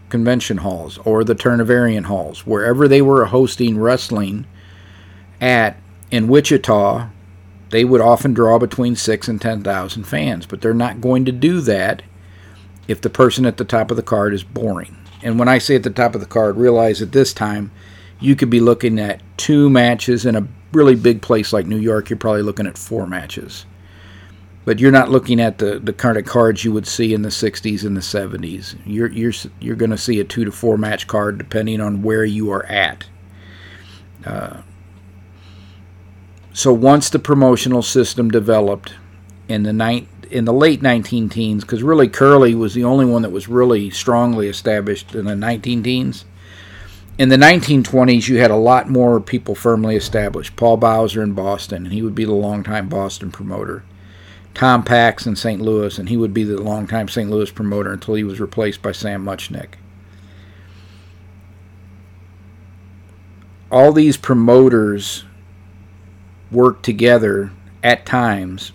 convention 0.09 0.57
halls 0.57 0.97
or 0.99 1.23
the 1.23 1.35
Turnverein 1.35 2.05
halls, 2.05 2.45
wherever 2.45 2.87
they 2.87 3.01
were 3.01 3.25
hosting 3.25 3.77
wrestling 3.77 4.45
at 5.39 5.77
in 6.09 6.27
Wichita, 6.27 7.09
they 7.69 7.83
would 7.83 8.01
often 8.01 8.33
draw 8.33 8.57
between 8.57 8.95
six 8.95 9.27
and 9.27 9.41
ten 9.41 9.61
thousand 9.61 10.05
fans, 10.05 10.45
but 10.45 10.61
they're 10.61 10.73
not 10.73 11.01
going 11.01 11.25
to 11.25 11.31
do 11.31 11.59
that 11.61 12.01
if 12.87 13.01
the 13.01 13.09
person 13.09 13.45
at 13.45 13.57
the 13.57 13.65
top 13.65 13.91
of 13.91 13.97
the 13.97 14.03
card 14.03 14.33
is 14.33 14.43
boring. 14.43 14.95
And 15.21 15.37
when 15.37 15.49
I 15.49 15.57
say 15.57 15.75
at 15.75 15.83
the 15.83 15.89
top 15.89 16.15
of 16.15 16.21
the 16.21 16.27
card, 16.27 16.55
realize 16.55 17.01
at 17.01 17.11
this 17.11 17.33
time 17.33 17.71
you 18.19 18.35
could 18.35 18.49
be 18.49 18.61
looking 18.61 18.97
at 18.99 19.21
two 19.35 19.69
matches 19.69 20.25
in 20.25 20.35
a 20.35 20.47
really 20.73 20.95
big 20.95 21.21
place 21.21 21.53
like 21.53 21.65
New 21.65 21.80
York. 21.80 22.10
You're 22.10 22.17
probably 22.17 22.41
looking 22.41 22.67
at 22.67 22.77
four 22.77 23.08
matches 23.08 23.65
but 24.67 24.80
you're 24.80 24.91
not 24.91 25.10
looking 25.10 25.39
at 25.39 25.60
the, 25.60 25.80
the 25.80 25.93
kind 25.93 26.17
of 26.17 26.25
cards 26.25 26.65
you 26.65 26.73
would 26.73 26.86
see 26.86 27.13
in 27.13 27.21
the 27.21 27.30
60s 27.30 27.86
and 27.86 27.95
the 27.95 28.01
70s. 28.01 28.77
You're 28.86 29.08
you're 29.08 29.32
you're 29.62 29.77
going 29.77 29.91
to 29.91 29.97
see 29.97 30.19
a 30.19 30.25
two 30.25 30.43
to 30.43 30.51
four 30.51 30.77
match 30.77 31.08
card 31.08 31.38
depending 31.38 31.80
on 31.80 32.01
where 32.01 32.25
you 32.25 32.51
are 32.51 32.65
at. 32.65 33.06
Uh, 34.25 34.63
so 36.51 36.73
once 36.73 37.10
the 37.10 37.17
promotional 37.17 37.82
system 37.82 38.30
developed 38.30 38.93
in 39.47 39.63
the 39.63 39.71
night 39.71 40.10
in 40.30 40.43
the 40.43 40.51
late 40.51 40.82
19 40.82 41.30
teens, 41.30 41.63
because 41.63 41.82
really 41.82 42.10
Curley 42.10 42.53
was 42.53 42.73
the 42.73 42.84
only 42.84 43.06
one 43.06 43.21
that 43.21 43.30
was 43.30 43.47
really 43.47 43.89
strongly 43.89 44.49
established 44.49 45.15
in 45.15 45.23
the 45.23 45.36
19 45.38 45.82
teens. 45.82 46.25
In 47.17 47.30
the 47.30 47.38
1920s, 47.38 48.27
you 48.27 48.38
had 48.38 48.51
a 48.51 48.56
lot 48.56 48.89
more 48.89 49.19
people 49.19 49.56
firmly 49.56 49.95
established. 49.95 50.56
Paul 50.56 50.77
Bowser 50.77 51.23
in 51.23 51.34
Boston, 51.34 51.86
and 51.86 51.93
he 51.93 52.03
would 52.03 52.13
be 52.13 52.25
the 52.25 52.34
longtime 52.34 52.89
Boston 52.89 53.32
promoter. 53.32 53.84
Tom 54.53 54.84
Packs 54.84 55.25
in 55.25 55.36
St. 55.36 55.60
Louis, 55.60 55.97
and 55.97 56.10
he 56.10 56.17
would 56.17 56.34
be 56.34 56.43
the 56.43 56.62
longtime 56.62 57.08
St. 57.08 57.30
Louis 57.30 57.49
promoter 57.49 57.91
until 57.91 58.13
he 58.13 58.23
was 58.23 58.39
replaced 58.39 58.84
by 58.84 58.91
Sam 58.91 59.25
Muchnick. 59.25 59.75
All 63.71 63.91
these 63.91 64.15
promoters 64.15 65.25
worked 66.51 66.86
together 66.86 67.51
at 67.84 68.06
times 68.06 68.73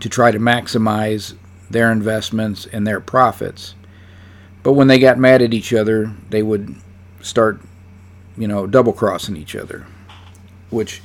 to 0.00 0.08
try 0.08 0.32
to 0.32 0.38
maximize 0.38 1.36
their 1.70 1.92
investments 1.92 2.66
and 2.66 2.84
their 2.84 3.00
profits. 3.00 3.76
But 4.64 4.72
when 4.72 4.88
they 4.88 4.98
got 4.98 5.16
mad 5.16 5.42
at 5.42 5.54
each 5.54 5.72
other, 5.72 6.12
they 6.28 6.42
would 6.42 6.74
start, 7.26 7.60
you 8.36 8.48
know, 8.48 8.66
double 8.66 8.92
crossing 8.92 9.36
each 9.36 9.54
other, 9.54 9.86
which 10.70 11.02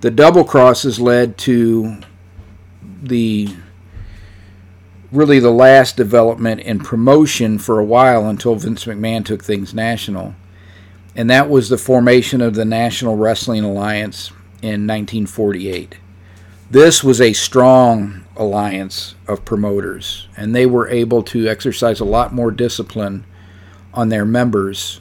the 0.00 0.10
double 0.10 0.44
crosses 0.44 0.98
led 0.98 1.38
to 1.38 1.96
the 3.02 3.48
really 5.12 5.40
the 5.40 5.50
last 5.50 5.96
development 5.96 6.60
in 6.60 6.78
promotion 6.78 7.58
for 7.58 7.78
a 7.78 7.84
while 7.84 8.26
until 8.26 8.54
Vince 8.54 8.84
McMahon 8.84 9.24
took 9.24 9.42
things 9.42 9.74
national. 9.74 10.34
And 11.16 11.28
that 11.28 11.50
was 11.50 11.68
the 11.68 11.78
formation 11.78 12.40
of 12.40 12.54
the 12.54 12.64
National 12.64 13.16
Wrestling 13.16 13.64
Alliance 13.64 14.30
in 14.62 14.86
1948. 14.86 15.96
This 16.70 17.02
was 17.02 17.20
a 17.20 17.32
strong 17.32 18.24
alliance 18.36 19.16
of 19.26 19.44
promoters, 19.44 20.28
and 20.36 20.54
they 20.54 20.66
were 20.66 20.88
able 20.88 21.24
to 21.24 21.48
exercise 21.48 21.98
a 21.98 22.04
lot 22.04 22.32
more 22.32 22.52
discipline 22.52 23.24
on 23.92 24.08
their 24.08 24.24
members 24.24 25.00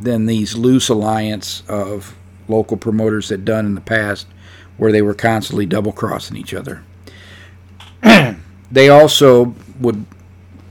than 0.00 0.26
these 0.26 0.56
loose 0.56 0.88
alliance 0.88 1.62
of 1.68 2.14
local 2.48 2.76
promoters 2.76 3.28
had 3.28 3.44
done 3.44 3.66
in 3.66 3.74
the 3.74 3.80
past, 3.80 4.26
where 4.76 4.92
they 4.92 5.02
were 5.02 5.14
constantly 5.14 5.66
double 5.66 5.92
crossing 5.92 6.36
each 6.36 6.54
other. 6.54 6.82
they 8.70 8.88
also 8.88 9.54
would 9.80 10.04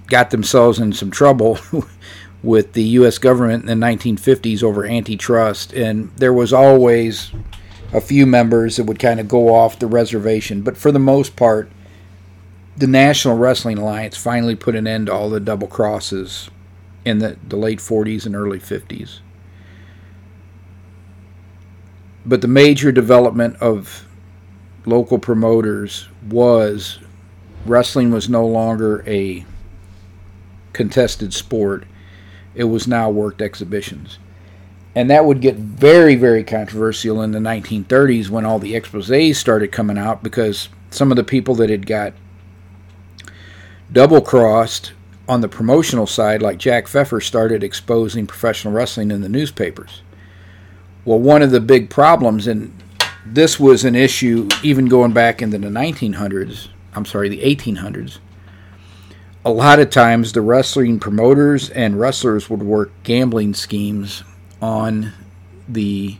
got 0.07 0.31
themselves 0.31 0.79
in 0.79 0.93
some 0.93 1.09
trouble 1.09 1.57
with 2.43 2.73
the 2.73 2.83
U.S. 2.83 3.17
government 3.17 3.67
in 3.67 3.79
the 3.79 3.85
1950s 3.85 4.61
over 4.61 4.85
antitrust, 4.85 5.73
and 5.73 6.11
there 6.17 6.33
was 6.33 6.53
always 6.53 7.31
a 7.93 8.01
few 8.01 8.25
members 8.25 8.75
that 8.75 8.83
would 8.83 8.99
kind 8.99 9.19
of 9.19 9.27
go 9.27 9.53
off 9.53 9.79
the 9.79 9.87
reservation. 9.87 10.61
But 10.61 10.77
for 10.77 10.91
the 10.91 10.99
most 10.99 11.35
part, 11.35 11.71
the 12.75 12.87
National 12.87 13.37
Wrestling 13.37 13.77
Alliance 13.77 14.17
finally 14.17 14.55
put 14.55 14.75
an 14.75 14.87
end 14.87 15.07
to 15.07 15.13
all 15.13 15.29
the 15.29 15.39
double 15.39 15.67
crosses 15.67 16.49
in 17.05 17.19
the, 17.19 17.37
the 17.47 17.57
late 17.57 17.79
40s 17.79 18.25
and 18.25 18.35
early 18.35 18.59
50s. 18.59 19.19
But 22.25 22.41
the 22.41 22.47
major 22.47 22.91
development 22.91 23.57
of 23.57 24.05
local 24.85 25.19
promoters 25.19 26.07
was 26.29 26.99
wrestling 27.65 28.11
was 28.11 28.29
no 28.29 28.45
longer 28.45 29.03
a 29.07 29.45
contested 30.73 31.33
sport, 31.33 31.85
it 32.55 32.65
was 32.65 32.87
now 32.87 33.09
worked 33.09 33.41
exhibitions. 33.41 34.19
And 34.95 35.09
that 35.09 35.25
would 35.25 35.41
get 35.41 35.55
very, 35.55 36.15
very 36.15 36.43
controversial 36.43 37.21
in 37.21 37.31
the 37.31 37.39
1930s 37.39 38.29
when 38.29 38.45
all 38.45 38.59
the 38.59 38.75
exposes 38.75 39.37
started 39.37 39.71
coming 39.71 39.97
out 39.97 40.21
because 40.21 40.69
some 40.91 41.11
of 41.11 41.15
the 41.15 41.23
people 41.23 41.55
that 41.55 41.69
had 41.69 41.87
got 41.87 42.13
double 43.91 44.21
crossed 44.21 44.93
on 45.27 45.41
the 45.41 45.47
promotional 45.47 46.07
side, 46.07 46.41
like 46.41 46.57
Jack 46.57 46.87
Pfeffer, 46.87 47.21
started 47.21 47.63
exposing 47.63 48.27
professional 48.27 48.73
wrestling 48.73 49.11
in 49.11 49.21
the 49.21 49.29
newspapers. 49.29 50.01
Well, 51.05 51.19
one 51.19 51.41
of 51.41 51.51
the 51.51 51.59
big 51.59 51.89
problems, 51.89 52.47
and 52.47 52.75
this 53.25 53.59
was 53.59 53.85
an 53.85 53.95
issue 53.95 54.49
even 54.63 54.85
going 54.87 55.13
back 55.13 55.41
into 55.41 55.57
the 55.57 55.67
1900s, 55.67 56.67
I'm 56.93 57.05
sorry, 57.05 57.29
the 57.29 57.41
1800s, 57.41 58.19
a 59.45 59.51
lot 59.51 59.79
of 59.79 59.89
times 59.89 60.31
the 60.31 60.41
wrestling 60.41 60.99
promoters 60.99 61.69
and 61.69 61.99
wrestlers 61.99 62.49
would 62.49 62.63
work 62.63 62.91
gambling 63.03 63.53
schemes 63.53 64.23
on 64.61 65.11
the 65.67 66.17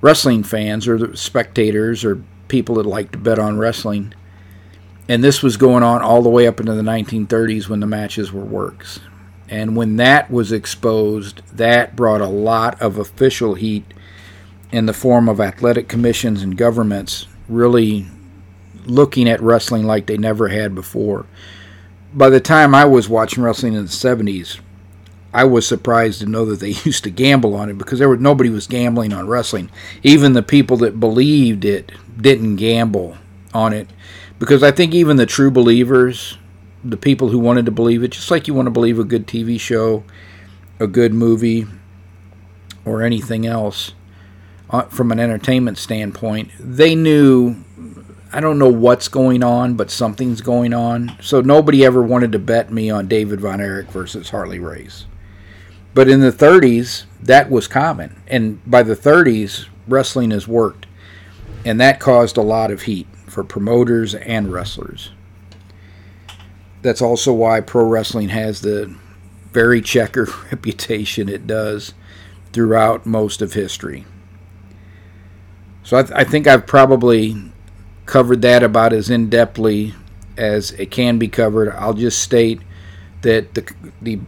wrestling 0.00 0.42
fans 0.42 0.86
or 0.86 0.98
the 0.98 1.16
spectators 1.16 2.04
or 2.04 2.22
people 2.48 2.74
that 2.74 2.86
like 2.86 3.12
to 3.12 3.18
bet 3.18 3.38
on 3.38 3.58
wrestling. 3.58 4.12
And 5.10 5.24
this 5.24 5.42
was 5.42 5.56
going 5.56 5.82
on 5.82 6.02
all 6.02 6.22
the 6.22 6.28
way 6.28 6.46
up 6.46 6.60
into 6.60 6.72
the 6.72 6.82
1930s 6.82 7.68
when 7.68 7.80
the 7.80 7.86
matches 7.88 8.30
were 8.30 8.44
works. 8.44 9.00
And 9.48 9.74
when 9.74 9.96
that 9.96 10.30
was 10.30 10.52
exposed, 10.52 11.42
that 11.52 11.96
brought 11.96 12.20
a 12.20 12.28
lot 12.28 12.80
of 12.80 12.96
official 12.96 13.54
heat 13.54 13.82
in 14.70 14.86
the 14.86 14.92
form 14.92 15.28
of 15.28 15.40
athletic 15.40 15.88
commissions 15.88 16.44
and 16.44 16.56
governments 16.56 17.26
really 17.48 18.06
looking 18.86 19.28
at 19.28 19.42
wrestling 19.42 19.84
like 19.84 20.06
they 20.06 20.16
never 20.16 20.46
had 20.46 20.76
before. 20.76 21.26
By 22.14 22.30
the 22.30 22.38
time 22.38 22.72
I 22.72 22.84
was 22.84 23.08
watching 23.08 23.42
wrestling 23.42 23.74
in 23.74 23.82
the 23.82 23.90
70s, 23.90 24.60
I 25.34 25.42
was 25.42 25.66
surprised 25.66 26.20
to 26.20 26.26
know 26.26 26.44
that 26.44 26.60
they 26.60 26.68
used 26.84 27.02
to 27.02 27.10
gamble 27.10 27.56
on 27.56 27.68
it 27.68 27.78
because 27.78 27.98
there 27.98 28.08
was 28.08 28.20
nobody 28.20 28.48
was 28.48 28.68
gambling 28.68 29.12
on 29.12 29.26
wrestling. 29.26 29.70
Even 30.04 30.34
the 30.34 30.42
people 30.44 30.76
that 30.76 31.00
believed 31.00 31.64
it 31.64 31.90
didn't 32.16 32.54
gamble 32.54 33.18
on 33.52 33.72
it 33.72 33.88
because 34.40 34.62
I 34.62 34.72
think 34.72 34.94
even 34.94 35.18
the 35.18 35.26
true 35.26 35.50
believers, 35.50 36.38
the 36.82 36.96
people 36.96 37.28
who 37.28 37.38
wanted 37.38 37.66
to 37.66 37.70
believe 37.70 38.02
it, 38.02 38.08
just 38.08 38.30
like 38.30 38.48
you 38.48 38.54
want 38.54 38.66
to 38.66 38.70
believe 38.70 38.98
a 38.98 39.04
good 39.04 39.26
TV 39.28 39.60
show, 39.60 40.02
a 40.80 40.86
good 40.86 41.12
movie, 41.12 41.66
or 42.86 43.02
anything 43.02 43.46
else 43.46 43.92
uh, 44.70 44.82
from 44.84 45.12
an 45.12 45.20
entertainment 45.20 45.76
standpoint, 45.76 46.50
they 46.58 46.94
knew 46.94 47.62
I 48.32 48.40
don't 48.40 48.58
know 48.58 48.72
what's 48.72 49.08
going 49.08 49.42
on, 49.42 49.74
but 49.74 49.90
something's 49.90 50.40
going 50.40 50.72
on. 50.72 51.16
So 51.20 51.42
nobody 51.42 51.84
ever 51.84 52.02
wanted 52.02 52.32
to 52.32 52.38
bet 52.38 52.72
me 52.72 52.88
on 52.88 53.08
David 53.08 53.40
Von 53.40 53.60
Erich 53.60 53.88
versus 53.88 54.30
Harley 54.30 54.60
Race. 54.60 55.04
But 55.92 56.08
in 56.08 56.20
the 56.20 56.30
30s, 56.30 57.04
that 57.20 57.50
was 57.50 57.66
common. 57.66 58.22
And 58.28 58.64
by 58.70 58.84
the 58.84 58.94
30s, 58.94 59.66
wrestling 59.88 60.30
has 60.30 60.46
worked. 60.46 60.86
And 61.64 61.80
that 61.80 61.98
caused 61.98 62.36
a 62.36 62.42
lot 62.42 62.70
of 62.70 62.82
heat 62.82 63.08
for 63.30 63.44
promoters 63.44 64.14
and 64.14 64.52
wrestlers. 64.52 65.10
That's 66.82 67.02
also 67.02 67.32
why 67.32 67.60
pro 67.60 67.84
wrestling 67.84 68.30
has 68.30 68.60
the 68.60 68.94
very 69.52 69.80
checkered 69.80 70.28
reputation 70.52 71.28
it 71.28 71.46
does 71.46 71.94
throughout 72.52 73.06
most 73.06 73.42
of 73.42 73.52
history. 73.52 74.04
So 75.82 75.98
I, 75.98 76.02
th- 76.02 76.14
I 76.14 76.24
think 76.24 76.46
I've 76.46 76.66
probably 76.66 77.50
covered 78.06 78.42
that 78.42 78.62
about 78.62 78.92
as 78.92 79.10
in 79.10 79.30
depthly 79.30 79.94
as 80.36 80.72
it 80.72 80.90
can 80.90 81.18
be 81.18 81.28
covered. 81.28 81.70
I'll 81.74 81.94
just 81.94 82.20
state 82.20 82.60
that 83.22 83.54
the, 83.54 83.72
the 84.00 84.20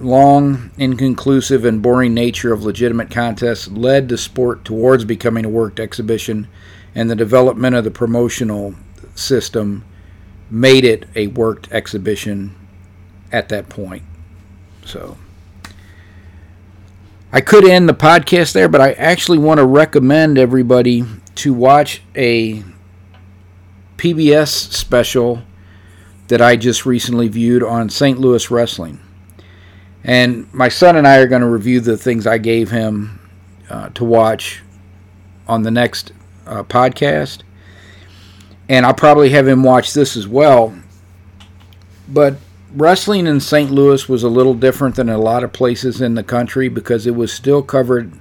long, 0.00 0.70
inconclusive, 0.78 1.64
and 1.64 1.82
boring 1.82 2.14
nature 2.14 2.52
of 2.52 2.64
legitimate 2.64 3.10
contests 3.10 3.68
led 3.68 4.08
the 4.08 4.18
sport 4.18 4.64
towards 4.64 5.04
becoming 5.04 5.44
a 5.44 5.48
worked 5.50 5.80
exhibition, 5.80 6.48
and 6.96 7.10
the 7.10 7.14
development 7.14 7.76
of 7.76 7.84
the 7.84 7.90
promotional 7.90 8.74
system 9.14 9.84
made 10.50 10.82
it 10.82 11.06
a 11.14 11.26
worked 11.28 11.70
exhibition 11.70 12.56
at 13.30 13.50
that 13.50 13.68
point. 13.68 14.02
So. 14.84 15.18
I 17.32 17.42
could 17.42 17.68
end 17.68 17.86
the 17.86 17.92
podcast 17.92 18.54
there, 18.54 18.68
but 18.68 18.80
I 18.80 18.92
actually 18.92 19.36
want 19.36 19.58
to 19.58 19.66
recommend 19.66 20.38
everybody 20.38 21.04
to 21.34 21.52
watch 21.52 22.00
a 22.14 22.64
PBS 23.98 24.48
special 24.72 25.42
that 26.28 26.40
I 26.40 26.56
just 26.56 26.86
recently 26.86 27.28
viewed 27.28 27.62
on 27.62 27.90
St. 27.90 28.18
Louis 28.18 28.50
Wrestling. 28.50 29.00
And 30.02 30.52
my 30.54 30.68
son 30.70 30.96
and 30.96 31.06
I 31.06 31.18
are 31.18 31.26
going 31.26 31.42
to 31.42 31.48
review 31.48 31.80
the 31.80 31.98
things 31.98 32.26
I 32.26 32.38
gave 32.38 32.70
him 32.70 33.20
uh, 33.68 33.90
to 33.90 34.04
watch 34.04 34.62
on 35.46 35.62
the 35.62 35.70
next 35.70 36.12
uh, 36.46 36.62
podcast. 36.62 37.42
And 38.68 38.84
I'll 38.84 38.94
probably 38.94 39.30
have 39.30 39.46
him 39.46 39.62
watch 39.62 39.92
this 39.92 40.16
as 40.16 40.26
well. 40.26 40.74
But 42.08 42.36
wrestling 42.72 43.26
in 43.26 43.40
St. 43.40 43.70
Louis 43.70 44.08
was 44.08 44.22
a 44.22 44.28
little 44.28 44.54
different 44.54 44.96
than 44.96 45.08
a 45.08 45.18
lot 45.18 45.44
of 45.44 45.52
places 45.52 46.00
in 46.00 46.14
the 46.14 46.22
country 46.22 46.68
because 46.68 47.06
it 47.06 47.14
was 47.14 47.32
still 47.32 47.62
covered 47.62 48.12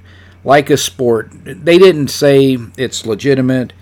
like 0.43 0.69
a 0.69 0.77
sport. 0.77 1.29
They 1.43 1.77
didn't 1.77 2.09
say 2.09 2.57
it's 2.77 3.05
legitimate. 3.05 3.73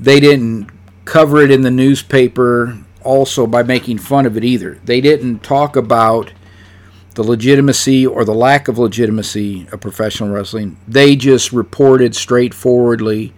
They 0.00 0.20
didn't 0.20 0.70
cover 1.04 1.42
it 1.42 1.50
in 1.50 1.62
the 1.62 1.70
newspaper 1.70 2.78
also 3.02 3.46
by 3.46 3.62
making 3.62 3.98
fun 3.98 4.26
of 4.26 4.36
it 4.36 4.44
either. 4.44 4.78
They 4.84 5.00
didn't 5.00 5.40
talk 5.40 5.76
about 5.76 6.32
the 7.14 7.22
legitimacy 7.22 8.06
or 8.06 8.24
the 8.24 8.34
lack 8.34 8.68
of 8.68 8.78
legitimacy 8.78 9.66
of 9.70 9.80
professional 9.80 10.30
wrestling. 10.30 10.78
They 10.88 11.14
just 11.14 11.52
reported 11.52 12.14
straightforwardly 12.14 13.34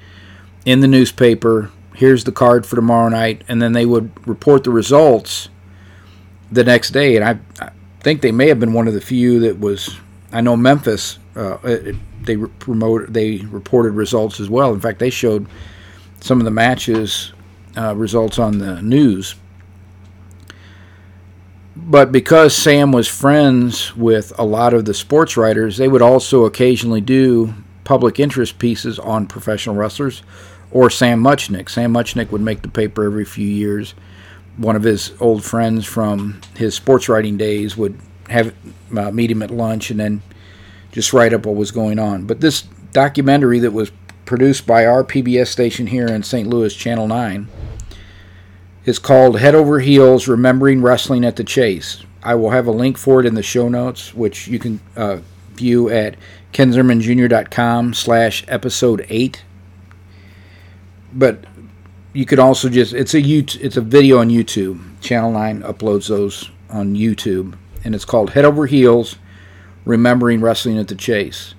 in 0.65 0.81
the 0.81 0.89
newspaper, 0.89 1.71
here's 1.95 2.25
the 2.25 2.33
card 2.33 2.67
for 2.67 2.77
tomorrow 2.77 3.09
night, 3.09 3.43
and 3.49 3.61
then 3.61 3.73
they 3.73 3.87
would 3.87 4.27
report 4.27 4.65
the 4.65 4.71
results 4.71 5.49
the 6.51 6.65
next 6.65 6.91
day. 6.91 7.17
And 7.17 7.25
I, 7.25 7.65
I 7.65 7.71
think 8.01 8.23
they 8.23 8.33
may 8.33 8.49
have 8.49 8.61
been 8.61 8.73
one 8.73 8.89
of 8.89 8.95
the 8.95 9.01
few 9.01 9.41
that 9.41 9.59
was. 9.59 9.99
I 10.33 10.41
know 10.41 10.57
Memphis. 10.57 11.19
Uh, 11.37 11.59
they 12.23 12.37
promote. 12.37 13.13
They 13.13 13.39
reported 13.39 13.93
results 13.93 14.41
as 14.41 14.49
well. 14.49 14.73
In 14.73 14.81
fact, 14.81 14.99
they 14.99 15.11
showed 15.11 15.47
some 16.21 16.41
of 16.41 16.45
the 16.45 16.51
matches 16.51 17.33
uh, 17.77 17.95
results 17.95 18.39
on 18.39 18.59
the 18.59 18.81
news. 18.83 19.35
But 21.77 22.13
because 22.13 22.57
Sam 22.57 22.93
was 22.93 23.09
friends 23.09 23.97
with 23.97 24.33
a 24.39 24.45
lot 24.45 24.75
of 24.75 24.85
the 24.85 24.95
sports 24.95 25.37
writers, 25.37 25.77
they 25.77 25.89
would 25.89 26.03
also 26.03 26.45
occasionally 26.45 27.01
do 27.01 27.53
public 27.83 28.19
interest 28.19 28.59
pieces 28.59 28.99
on 28.99 29.27
professional 29.27 29.75
wrestlers 29.75 30.23
or 30.75 30.91
Sam 30.91 31.23
Muchnick. 31.23 31.71
Sam 31.71 31.95
Muchnick 31.95 32.31
would 32.31 32.43
make 32.43 32.61
the 32.61 32.69
paper 32.69 33.05
every 33.05 33.25
few 33.25 33.47
years. 33.47 33.95
One 34.59 34.77
of 34.77 34.83
his 34.83 35.13
old 35.21 35.45
friends 35.45 35.87
from 35.87 36.41
his 36.57 36.75
sports 36.75 37.09
writing 37.09 37.39
days 37.39 37.77
would 37.77 37.99
have 38.29 38.55
uh, 38.95 39.11
meet 39.11 39.31
him 39.31 39.43
at 39.43 39.51
lunch 39.51 39.91
and 39.91 39.99
then 40.01 40.21
just 40.93 41.13
write 41.13 41.33
up 41.33 41.47
what 41.47 41.55
was 41.55 41.71
going 41.71 41.99
on. 41.99 42.27
But 42.27 42.41
this 42.41 42.63
documentary 42.93 43.61
that 43.61 43.73
was 43.73 43.93
produced 44.25 44.67
by 44.67 44.85
our 44.85 45.05
PBS 45.05 45.47
station 45.47 45.87
here 45.87 46.07
in 46.07 46.23
St. 46.23 46.49
Louis, 46.49 46.75
Channel 46.75 47.07
9, 47.07 47.49
is 48.85 48.99
called 48.99 49.39
Head 49.39 49.55
Over 49.55 49.79
Heels 49.79 50.27
Remembering 50.27 50.83
Wrestling 50.83 51.25
at 51.25 51.37
the 51.37 51.45
Chase. 51.45 52.03
I 52.23 52.35
will 52.35 52.51
have 52.51 52.67
a 52.67 52.73
link 52.73 52.99
for 52.99 53.21
it 53.21 53.27
in 53.27 53.35
the 53.35 53.43
show 53.43 53.69
notes, 53.69 54.15
which 54.15 54.49
you 54.49 54.59
can 54.59 54.81
uh, 54.97 55.19
view 55.53 55.89
at 55.89 56.17
kenzimmermanjr.com 56.53 57.95
slash 57.95 58.45
episode 58.49 59.07
8. 59.09 59.45
But 61.15 61.45
you 62.13 62.27
could 62.27 62.39
also 62.39 62.69
just, 62.69 62.93
it's 62.93 63.15
a, 63.15 63.21
it's 63.21 63.77
a 63.77 63.81
video 63.81 64.19
on 64.19 64.29
YouTube. 64.29 64.81
Channel 65.01 65.33
9 65.33 65.63
uploads 65.63 66.09
those 66.09 66.51
on 66.71 66.95
YouTube. 66.95 67.57
And 67.85 67.95
it's 67.95 68.05
called 68.05 68.31
Head 68.31 68.45
Over 68.45 68.67
Heels 68.67 69.17
Remembering 69.85 70.41
Wrestling 70.41 70.79
at 70.79 70.89
the 70.89 70.95
Chase. 70.95 71.55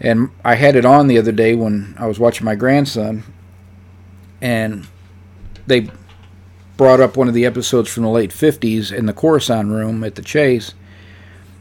And 0.00 0.30
I 0.44 0.54
had 0.54 0.76
it 0.76 0.84
on 0.84 1.06
the 1.06 1.18
other 1.18 1.32
day 1.32 1.54
when 1.54 1.94
I 1.98 2.06
was 2.06 2.18
watching 2.18 2.44
my 2.44 2.54
grandson. 2.54 3.24
And 4.40 4.86
they 5.66 5.90
brought 6.76 7.00
up 7.00 7.16
one 7.16 7.28
of 7.28 7.34
the 7.34 7.46
episodes 7.46 7.92
from 7.92 8.02
the 8.02 8.10
late 8.10 8.30
50s 8.30 8.92
in 8.92 9.06
the 9.06 9.12
Khorassan 9.12 9.70
room 9.70 10.04
at 10.04 10.14
the 10.14 10.22
Chase, 10.22 10.74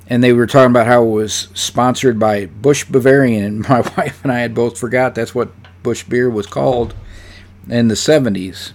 and 0.07 0.23
they 0.23 0.33
were 0.33 0.47
talking 0.47 0.71
about 0.71 0.87
how 0.87 1.03
it 1.03 1.11
was 1.11 1.47
sponsored 1.53 2.19
by 2.19 2.45
Busch 2.47 2.85
Bavarian, 2.85 3.43
and 3.43 3.59
my 3.69 3.81
wife 3.81 4.21
and 4.23 4.31
I 4.31 4.39
had 4.39 4.53
both 4.53 4.77
forgot 4.77 5.15
that's 5.15 5.33
what 5.33 5.51
Busch 5.85 6.03
beer 6.03 6.31
was 6.31 6.47
called 6.47 6.95
in 7.69 7.89
the 7.89 7.93
70s. 7.93 8.71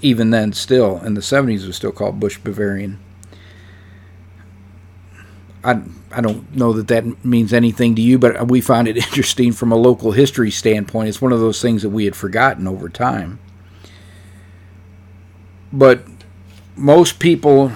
Even 0.00 0.30
then, 0.30 0.54
still 0.54 1.02
in 1.04 1.12
the 1.12 1.20
70s, 1.20 1.62
it 1.62 1.66
was 1.66 1.76
still 1.76 1.92
called 1.92 2.18
Busch 2.18 2.38
Bavarian. 2.38 2.98
I, 5.62 5.82
I 6.10 6.22
don't 6.22 6.56
know 6.56 6.72
that 6.72 6.88
that 6.88 7.24
means 7.24 7.52
anything 7.52 7.94
to 7.96 8.00
you, 8.00 8.18
but 8.18 8.48
we 8.48 8.62
find 8.62 8.88
it 8.88 8.96
interesting 9.06 9.52
from 9.52 9.70
a 9.70 9.76
local 9.76 10.12
history 10.12 10.50
standpoint. 10.50 11.10
It's 11.10 11.20
one 11.20 11.32
of 11.32 11.40
those 11.40 11.60
things 11.60 11.82
that 11.82 11.90
we 11.90 12.06
had 12.06 12.16
forgotten 12.16 12.66
over 12.66 12.88
time. 12.88 13.38
But 15.70 16.04
most 16.74 17.18
people, 17.18 17.70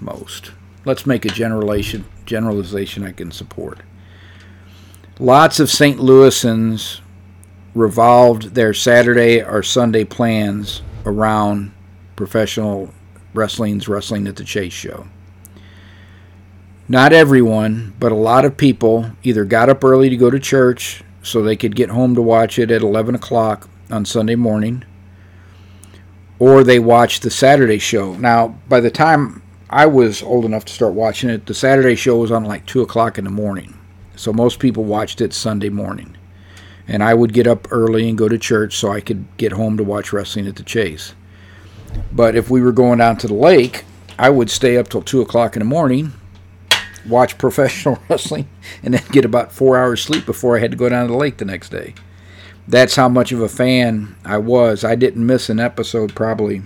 most, 0.00 0.52
let's 0.84 1.04
make 1.04 1.24
a 1.24 1.30
generalization, 1.30 2.04
generalization 2.26 3.04
I 3.04 3.10
can 3.10 3.32
support. 3.32 3.80
Lots 5.18 5.58
of 5.58 5.68
St. 5.68 5.98
Louisans 5.98 7.00
revolved 7.74 8.54
their 8.54 8.72
Saturday 8.72 9.42
or 9.42 9.62
Sunday 9.62 10.04
plans 10.04 10.82
around 11.04 11.72
professional 12.16 12.90
wrestling's 13.34 13.88
Wrestling 13.88 14.26
at 14.26 14.36
the 14.36 14.44
Chase 14.44 14.72
show. 14.72 15.06
Not 16.88 17.12
everyone, 17.12 17.94
but 17.98 18.12
a 18.12 18.16
lot 18.16 18.44
of 18.44 18.56
people 18.56 19.10
either 19.22 19.44
got 19.44 19.68
up 19.68 19.82
early 19.82 20.08
to 20.10 20.16
go 20.16 20.30
to 20.30 20.38
church 20.38 21.02
so 21.22 21.42
they 21.42 21.56
could 21.56 21.74
get 21.74 21.90
home 21.90 22.14
to 22.14 22.22
watch 22.22 22.58
it 22.58 22.70
at 22.70 22.82
11 22.82 23.14
o'clock 23.14 23.68
on 23.90 24.04
Sunday 24.04 24.34
morning, 24.34 24.84
or 26.38 26.62
they 26.62 26.78
watched 26.78 27.22
the 27.22 27.30
Saturday 27.30 27.78
show. 27.78 28.14
Now, 28.16 28.48
by 28.68 28.80
the 28.80 28.90
time 28.90 29.42
I 29.70 29.86
was 29.86 30.22
old 30.22 30.44
enough 30.44 30.66
to 30.66 30.72
start 30.72 30.92
watching 30.92 31.30
it, 31.30 31.46
the 31.46 31.54
Saturday 31.54 31.96
show 31.96 32.18
was 32.18 32.30
on 32.30 32.44
like 32.44 32.66
2 32.66 32.82
o'clock 32.82 33.18
in 33.18 33.24
the 33.24 33.30
morning. 33.30 33.78
So 34.16 34.32
most 34.32 34.60
people 34.60 34.84
watched 34.84 35.20
it 35.20 35.32
Sunday 35.32 35.70
morning. 35.70 36.13
And 36.86 37.02
I 37.02 37.14
would 37.14 37.32
get 37.32 37.46
up 37.46 37.66
early 37.70 38.08
and 38.08 38.18
go 38.18 38.28
to 38.28 38.38
church 38.38 38.76
so 38.76 38.90
I 38.90 39.00
could 39.00 39.24
get 39.36 39.52
home 39.52 39.76
to 39.78 39.84
watch 39.84 40.12
wrestling 40.12 40.46
at 40.46 40.56
the 40.56 40.62
Chase. 40.62 41.14
But 42.12 42.36
if 42.36 42.50
we 42.50 42.60
were 42.60 42.72
going 42.72 42.98
down 42.98 43.16
to 43.18 43.26
the 43.26 43.34
lake, 43.34 43.84
I 44.18 44.30
would 44.30 44.50
stay 44.50 44.76
up 44.76 44.88
till 44.88 45.02
2 45.02 45.20
o'clock 45.22 45.56
in 45.56 45.60
the 45.60 45.64
morning, 45.64 46.12
watch 47.06 47.38
professional 47.38 47.98
wrestling, 48.08 48.48
and 48.82 48.94
then 48.94 49.02
get 49.12 49.24
about 49.24 49.52
four 49.52 49.78
hours 49.78 50.02
sleep 50.02 50.26
before 50.26 50.56
I 50.56 50.60
had 50.60 50.72
to 50.72 50.76
go 50.76 50.88
down 50.88 51.06
to 51.06 51.12
the 51.12 51.18
lake 51.18 51.38
the 51.38 51.44
next 51.44 51.70
day 51.70 51.94
that's 52.66 52.96
how 52.96 53.08
much 53.08 53.32
of 53.32 53.40
a 53.40 53.48
fan 53.48 54.16
I 54.24 54.38
was. 54.38 54.84
I 54.84 54.94
didn't 54.94 55.26
miss 55.26 55.50
an 55.50 55.60
episode 55.60 56.14
probably 56.14 56.60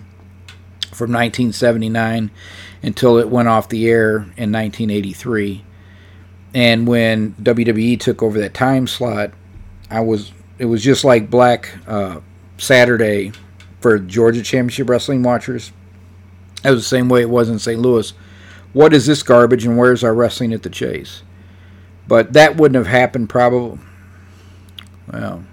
from 0.92 1.12
1979 1.12 2.31
until 2.83 3.18
it 3.18 3.28
went 3.28 3.48
off 3.48 3.68
the 3.68 3.88
air 3.88 4.16
in 4.37 4.52
1983. 4.52 5.64
And 6.54 6.87
when 6.87 7.35
WWE 7.35 8.00
took 8.00 8.22
over 8.22 8.38
that 8.40 8.54
time 8.54 8.87
slot, 8.87 9.33
I 9.90 10.01
was 10.01 10.33
it 10.59 10.66
was 10.66 10.83
just 10.83 11.05
like 11.05 11.31
Black 11.31 11.70
uh, 11.87 12.20
Saturday 12.59 13.33
for 13.81 13.98
Georgia 13.98 14.42
Championship 14.42 14.88
Wrestling 14.88 15.22
watchers. 15.22 15.72
It 16.64 16.70
was 16.70 16.81
the 16.81 16.88
same 16.88 17.09
way 17.09 17.22
it 17.22 17.31
was 17.31 17.48
in 17.48 17.59
St. 17.59 17.81
Louis. 17.81 18.12
What 18.72 18.92
is 18.92 19.07
this 19.07 19.22
garbage 19.22 19.64
and 19.64 19.79
where's 19.79 20.05
our 20.05 20.14
wrestling 20.14 20.53
at 20.53 20.62
the 20.62 20.70
chase? 20.70 21.22
But 22.07 22.33
that 22.33 22.57
wouldn't 22.57 22.77
have 22.77 22.92
happened 22.92 23.29
probably. 23.29 23.79
Well, 25.12 25.44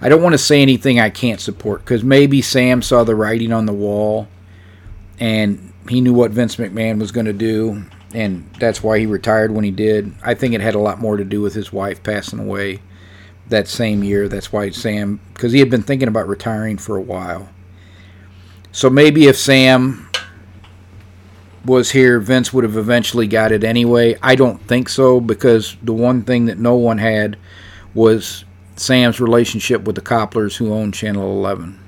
I 0.00 0.08
don't 0.08 0.22
want 0.22 0.34
to 0.34 0.38
say 0.38 0.62
anything 0.62 1.00
I 1.00 1.10
can't 1.10 1.40
support 1.40 1.80
because 1.80 2.04
maybe 2.04 2.42
Sam 2.42 2.82
saw 2.82 3.02
the 3.02 3.16
writing 3.16 3.52
on 3.52 3.66
the 3.66 3.72
wall 3.72 4.28
and 5.18 5.72
he 5.88 6.00
knew 6.00 6.12
what 6.12 6.30
Vince 6.30 6.56
McMahon 6.56 7.00
was 7.00 7.10
going 7.10 7.26
to 7.26 7.32
do, 7.32 7.84
and 8.14 8.48
that's 8.60 8.82
why 8.82 8.98
he 8.98 9.06
retired 9.06 9.50
when 9.50 9.64
he 9.64 9.70
did. 9.70 10.12
I 10.22 10.34
think 10.34 10.54
it 10.54 10.60
had 10.60 10.74
a 10.74 10.80
lot 10.80 11.00
more 11.00 11.16
to 11.16 11.24
do 11.24 11.40
with 11.40 11.54
his 11.54 11.72
wife 11.72 12.02
passing 12.02 12.38
away 12.38 12.80
that 13.48 13.68
same 13.68 14.04
year. 14.04 14.28
That's 14.28 14.52
why 14.52 14.70
Sam, 14.70 15.20
because 15.34 15.52
he 15.52 15.58
had 15.60 15.70
been 15.70 15.82
thinking 15.82 16.08
about 16.08 16.28
retiring 16.28 16.78
for 16.78 16.96
a 16.96 17.02
while. 17.02 17.48
So 18.72 18.90
maybe 18.90 19.26
if 19.26 19.36
Sam 19.36 20.08
was 21.64 21.90
here, 21.90 22.20
Vince 22.20 22.52
would 22.52 22.64
have 22.64 22.76
eventually 22.76 23.26
got 23.26 23.52
it 23.52 23.64
anyway. 23.64 24.16
I 24.22 24.34
don't 24.34 24.60
think 24.66 24.88
so 24.88 25.20
because 25.20 25.76
the 25.82 25.92
one 25.92 26.22
thing 26.22 26.46
that 26.46 26.58
no 26.58 26.74
one 26.74 26.98
had 26.98 27.36
was 27.94 28.44
Sam's 28.76 29.20
relationship 29.20 29.84
with 29.84 29.96
the 29.96 30.02
Koplars 30.02 30.56
who 30.56 30.72
owned 30.72 30.94
Channel 30.94 31.30
11. 31.30 31.78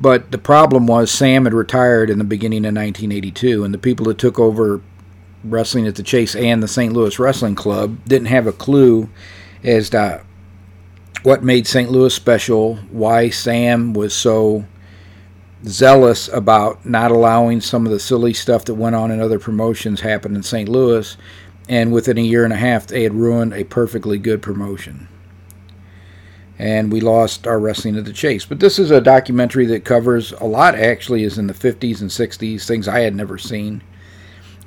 But 0.00 0.32
the 0.32 0.38
problem 0.38 0.86
was 0.86 1.12
Sam 1.12 1.44
had 1.44 1.54
retired 1.54 2.10
in 2.10 2.18
the 2.18 2.24
beginning 2.24 2.64
of 2.64 2.74
1982, 2.74 3.64
and 3.64 3.72
the 3.72 3.78
people 3.78 4.06
that 4.06 4.18
took 4.18 4.38
over 4.38 4.80
wrestling 5.44 5.86
at 5.86 5.96
the 5.96 6.02
Chase 6.02 6.34
and 6.34 6.62
the 6.62 6.68
St. 6.68 6.92
Louis 6.92 7.18
Wrestling 7.18 7.54
Club 7.54 8.04
didn't 8.06 8.26
have 8.26 8.46
a 8.46 8.52
clue 8.52 9.08
as 9.64 9.90
to 9.90 10.24
what 11.22 11.42
made 11.42 11.66
St. 11.66 11.90
Louis 11.90 12.14
special, 12.14 12.76
why 12.90 13.30
Sam 13.30 13.92
was 13.92 14.14
so 14.14 14.64
zealous 15.64 16.28
about 16.28 16.84
not 16.84 17.10
allowing 17.10 17.60
some 17.60 17.86
of 17.86 17.92
the 17.92 18.00
silly 18.00 18.32
stuff 18.32 18.64
that 18.64 18.74
went 18.74 18.96
on 18.96 19.10
in 19.10 19.20
other 19.20 19.38
promotions 19.38 20.00
happen 20.00 20.34
in 20.34 20.42
St. 20.42 20.68
Louis, 20.68 21.16
and 21.68 21.92
within 21.92 22.18
a 22.18 22.22
year 22.22 22.44
and 22.44 22.52
a 22.52 22.56
half, 22.56 22.86
they 22.86 23.04
had 23.04 23.14
ruined 23.14 23.52
a 23.52 23.64
perfectly 23.64 24.18
good 24.18 24.42
promotion. 24.42 25.08
And 26.58 26.92
we 26.92 27.00
lost 27.00 27.46
our 27.46 27.58
wrestling 27.58 27.96
at 27.96 28.04
the 28.04 28.12
chase. 28.12 28.44
But 28.44 28.60
this 28.60 28.78
is 28.78 28.90
a 28.90 29.00
documentary 29.00 29.66
that 29.66 29.84
covers 29.84 30.32
a 30.32 30.44
lot, 30.44 30.74
actually, 30.74 31.24
is 31.24 31.38
in 31.38 31.46
the 31.46 31.54
50s 31.54 32.00
and 32.00 32.10
60s, 32.10 32.66
things 32.66 32.88
I 32.88 33.00
had 33.00 33.14
never 33.14 33.38
seen. 33.38 33.82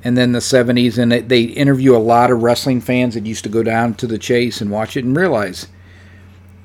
And 0.06 0.16
then 0.16 0.30
the 0.30 0.38
70s. 0.38 0.98
And 0.98 1.10
they, 1.28 1.42
interview 1.42 1.96
a 1.96 1.98
lot 1.98 2.30
of 2.30 2.40
wrestling 2.40 2.80
fans 2.80 3.14
that 3.14 3.26
used 3.26 3.42
to 3.42 3.50
go 3.50 3.64
down 3.64 3.94
to 3.94 4.06
the 4.06 4.18
Chase 4.18 4.60
and 4.60 4.70
watch 4.70 4.96
it 4.96 5.04
and 5.04 5.16
realize. 5.16 5.66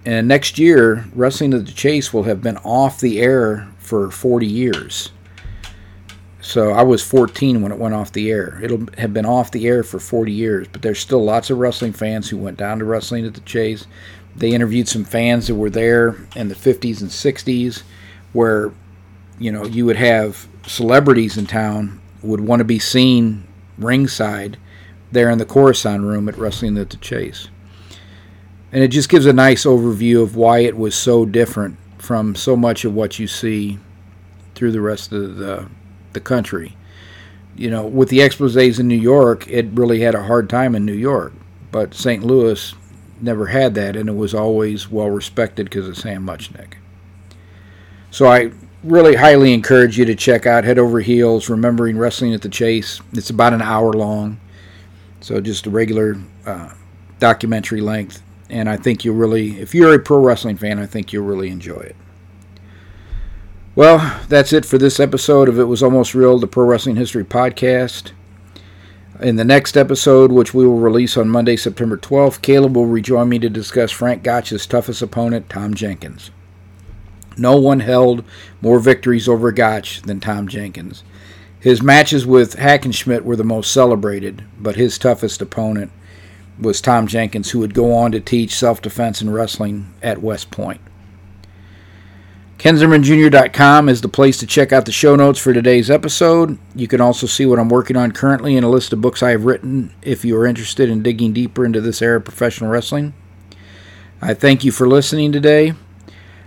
And 0.06 0.28
next 0.28 0.60
year, 0.60 1.06
Wrestling 1.16 1.56
at 1.56 1.66
the 1.66 1.72
Chase 1.72 2.14
will 2.14 2.24
have 2.24 2.44
been 2.44 2.58
off 2.58 3.00
the 3.00 3.20
air 3.20 3.68
for 3.80 4.12
40 4.12 4.46
years. 4.46 5.12
So 6.40 6.70
I 6.70 6.84
was 6.84 7.04
14 7.04 7.64
when 7.64 7.72
it 7.72 7.80
went 7.80 7.96
off 7.96 8.12
the 8.12 8.30
air. 8.30 8.60
It'll 8.62 8.86
have 9.00 9.12
been 9.12 9.26
off 9.26 9.50
the 9.50 9.68
air 9.68 9.82
for 9.82 10.00
40 10.00 10.32
years, 10.32 10.68
but 10.68 10.84
there's 10.84 11.00
still 11.00 11.24
lots 11.24 11.50
of 11.50 11.58
wrestling 11.58 11.94
fans 11.94 12.30
who 12.30 12.38
went 12.38 12.58
down 12.58 12.78
to 12.78 12.86
Wrestling 12.86 13.26
at 13.26 13.34
the 13.34 13.42
Chase. 13.42 13.88
They 14.36 14.52
interviewed 14.52 14.88
some 14.88 15.04
fans 15.04 15.48
that 15.48 15.56
were 15.56 15.72
there 15.72 16.16
in 16.36 16.48
the 16.48 16.56
50s 16.56 17.02
and 17.02 17.10
60s 17.10 17.82
where 18.34 18.72
you 19.40 19.52
know 19.52 19.66
you 19.66 19.88
would 19.88 19.96
have 19.96 20.48
celebrities 20.68 21.38
in 21.38 21.48
town 21.48 22.01
would 22.22 22.42
want 22.42 22.60
to 22.60 22.66
be 22.66 22.80
seen 22.80 23.48
ringside 23.78 24.58
there 25.12 25.30
in 25.30 25.38
the 25.38 25.46
Khorassan 25.46 26.02
room 26.02 26.30
at 26.30 26.38
Wrestling 26.38 26.78
at 26.78 26.90
the 26.90 26.98
Chase. 26.98 27.50
And 28.72 28.84
it 28.84 28.90
just 28.90 29.10
gives 29.10 29.26
a 29.26 29.34
nice 29.34 29.66
overview 29.66 30.24
of 30.24 30.36
why 30.36 30.60
it 30.60 30.78
was 30.78 30.96
so 30.96 31.26
different 31.26 31.78
from 31.98 32.36
so 32.36 32.56
much 32.56 32.86
of 32.86 32.94
what 32.94 33.20
you 33.20 33.28
see 33.28 33.80
through 34.56 34.72
the 34.72 34.82
rest 34.82 35.12
of 35.12 35.36
the 35.36 35.68
the 36.14 36.20
country. 36.20 36.76
You 37.56 37.70
know, 37.70 37.86
with 37.86 38.10
the 38.10 38.20
exposés 38.20 38.80
in 38.80 38.88
New 38.88 38.96
York, 38.96 39.48
it 39.48 39.68
really 39.74 40.02
had 40.02 40.16
a 40.16 40.24
hard 40.24 40.50
time 40.50 40.74
in 40.74 40.86
New 40.86 40.94
York, 40.94 41.34
but 41.72 41.94
St. 41.94 42.24
Louis 42.24 42.74
never 43.20 43.48
had 43.48 43.76
that, 43.76 43.96
and 43.96 44.10
it 44.10 44.16
was 44.16 44.34
always 44.34 44.90
well 44.90 45.10
respected 45.10 45.66
because 45.66 45.88
of 45.88 45.98
Sam 45.98 46.26
Muchnick. 46.26 46.74
So 48.10 48.28
I 48.28 48.52
really 48.84 49.16
highly 49.16 49.54
encourage 49.54 49.98
you 49.98 50.06
to 50.06 50.16
check 50.16 50.46
out 50.46 50.64
Head 50.64 50.80
Over 50.80 51.00
Heels, 51.00 51.50
Remembering 51.50 51.98
Wrestling 51.98 52.34
at 52.34 52.42
the 52.42 52.50
Chase. 52.50 53.00
It's 53.14 53.30
about 53.30 53.54
an 53.54 53.62
hour 53.62 53.94
long, 53.94 54.40
so 55.20 55.40
just 55.40 55.68
a 55.68 55.70
regular 55.70 56.18
uh, 56.46 56.74
documentary 57.20 57.82
length. 57.82 58.24
And 58.50 58.70
I 58.70 58.78
think 58.78 59.06
you'll 59.06 59.16
really, 59.16 59.60
if 59.60 59.74
you're 59.74 59.94
a 59.94 60.00
pro 60.00 60.20
wrestling 60.20 60.58
fan, 60.58 60.80
I 60.80 60.86
think 60.86 61.14
you'll 61.14 61.26
really 61.26 61.50
enjoy 61.50 61.80
it. 61.80 61.96
Well, 63.74 64.20
that's 64.28 64.52
it 64.52 64.66
for 64.66 64.78
this 64.78 65.00
episode 65.00 65.48
of 65.48 65.58
It 65.58 65.64
Was 65.64 65.82
Almost 65.82 66.14
Real, 66.14 66.38
the 66.38 66.48
Pro 66.48 66.66
Wrestling 66.66 66.98
History 66.98 67.24
Podcast. 67.24 68.12
In 69.22 69.38
the 69.38 69.46
next 69.46 69.78
episode, 69.78 70.32
which 70.32 70.54
we 70.54 70.66
will 70.66 70.80
release 70.80 71.16
on 71.16 71.30
Monday, 71.30 71.56
September 71.56 71.96
12th, 71.96 72.42
Caleb 72.42 72.76
will 72.76 72.88
rejoin 72.88 73.30
me 73.30 73.40
to 73.40 73.50
discuss 73.50 73.92
Frank 73.92 74.24
Gotch's 74.24 74.66
toughest 74.66 75.02
opponent, 75.02 75.48
Tom 75.48 75.74
Jenkins. 75.74 76.32
No 77.42 77.58
one 77.58 77.80
held 77.80 78.24
more 78.62 78.80
victories 78.80 79.28
over 79.28 79.52
Gotch 79.52 80.04
than 80.04 80.20
Tom 80.20 80.48
Jenkins. 80.48 81.04
His 81.60 81.82
matches 81.82 82.26
with 82.26 82.58
Hackenschmidt 82.58 83.24
were 83.24 83.36
the 83.36 83.44
most 83.44 83.72
celebrated, 83.72 84.44
but 84.60 84.76
his 84.76 84.98
toughest 84.98 85.42
opponent 85.42 85.92
was 86.60 86.82
Tom 86.82 87.08
Jenkins, 87.08 87.52
who 87.52 87.60
would 87.60 87.74
go 87.74 87.94
on 87.94 88.12
to 88.12 88.20
teach 88.20 88.56
self 88.56 88.82
defense 88.82 89.22
and 89.22 89.34
wrestling 89.34 89.94
at 90.02 90.22
West 90.22 90.52
Point. 90.52 90.82
KenZimmermanJr.com 92.60 93.90
is 93.90 94.02
the 94.02 94.08
place 94.08 94.38
to 94.38 94.46
check 94.46 94.72
out 94.72 94.86
the 94.86 94.92
show 94.92 95.16
notes 95.16 95.40
for 95.40 95.52
today's 95.52 95.90
episode. 95.90 96.60
You 96.76 96.88
can 96.88 97.02
also 97.02 97.26
see 97.26 97.48
what 97.48 97.58
I'm 97.58 97.70
working 97.70 97.98
on 97.98 98.12
currently 98.12 98.56
and 98.56 98.64
a 98.64 98.70
list 98.70 98.94
of 98.94 99.02
books 99.02 99.24
I 99.24 99.32
have 99.32 99.46
written 99.46 99.96
if 100.04 100.24
you 100.24 100.38
are 100.38 100.46
interested 100.46 100.88
in 100.88 101.02
digging 101.02 101.34
deeper 101.34 101.66
into 101.66 101.82
this 101.82 102.04
era 102.04 102.18
of 102.18 102.26
professional 102.26 102.70
wrestling. 102.70 103.16
I 104.22 104.36
thank 104.36 104.64
you 104.64 104.72
for 104.72 104.88
listening 104.88 105.32
today. 105.32 105.74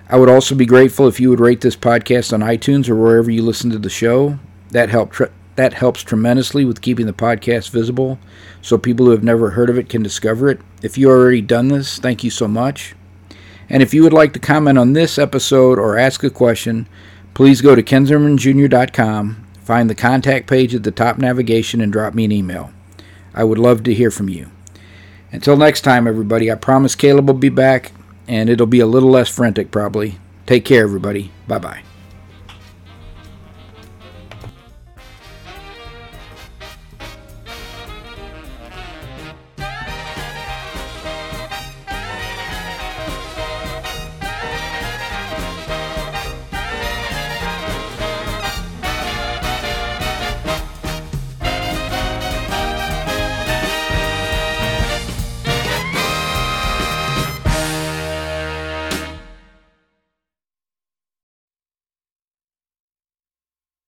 I 0.09 0.18
would 0.18 0.28
also 0.28 0.55
be 0.55 0.66
grateful 0.66 1.09
if 1.09 1.18
you 1.18 1.30
would 1.30 1.40
rate 1.40 1.62
this 1.62 1.76
podcast 1.76 2.32
on 2.32 2.40
iTunes 2.40 2.88
or 2.88 2.94
wherever 2.94 3.30
you 3.30 3.42
listen 3.42 3.70
to 3.70 3.78
the 3.78 3.88
show. 3.88 4.38
That 4.70 4.90
help 4.90 5.12
tre- 5.12 5.30
that 5.57 5.74
helps 5.74 6.02
tremendously 6.02 6.64
with 6.64 6.80
keeping 6.82 7.07
the 7.07 7.12
podcast 7.12 7.70
visible 7.70 8.18
so 8.61 8.76
people 8.76 9.07
who 9.07 9.12
have 9.12 9.22
never 9.22 9.50
heard 9.50 9.70
of 9.70 9.78
it 9.78 9.88
can 9.88 10.02
discover 10.02 10.48
it. 10.50 10.61
If 10.82 10.98
you 10.98 11.09
already 11.09 11.42
done 11.42 11.68
this, 11.68 11.98
thank 11.98 12.24
you 12.24 12.30
so 12.30 12.48
much. 12.48 12.94
And 13.68 13.82
if 13.82 13.94
you 13.94 14.02
would 14.02 14.12
like 14.12 14.32
to 14.34 14.38
comment 14.38 14.78
on 14.78 14.92
this 14.92 15.18
episode 15.18 15.78
or 15.78 15.96
ask 15.96 16.22
a 16.22 16.30
question, 16.30 16.88
please 17.34 17.61
go 17.61 17.74
to 17.74 17.82
kenzimmermanjr.com, 17.82 19.46
find 19.62 19.88
the 19.88 19.94
contact 19.94 20.48
page 20.48 20.74
at 20.74 20.82
the 20.82 20.90
top 20.90 21.18
navigation, 21.18 21.80
and 21.80 21.92
drop 21.92 22.14
me 22.14 22.24
an 22.24 22.32
email. 22.32 22.72
I 23.32 23.44
would 23.44 23.59
love 23.59 23.82
to 23.84 23.94
hear 23.94 24.11
from 24.11 24.28
you. 24.28 24.50
Until 25.32 25.57
next 25.57 25.80
time, 25.80 26.07
everybody, 26.07 26.50
I 26.50 26.57
promise 26.57 26.94
Caleb 26.94 27.26
will 27.26 27.34
be 27.34 27.48
back, 27.48 27.92
and 28.28 28.50
it'll 28.50 28.66
be 28.66 28.80
a 28.80 28.86
little 28.86 29.10
less 29.10 29.28
frantic 29.28 29.70
probably. 29.70 30.18
Take 30.46 30.64
care, 30.64 30.82
everybody. 30.82 31.30
Bye 31.46 31.58
bye. 31.58 31.84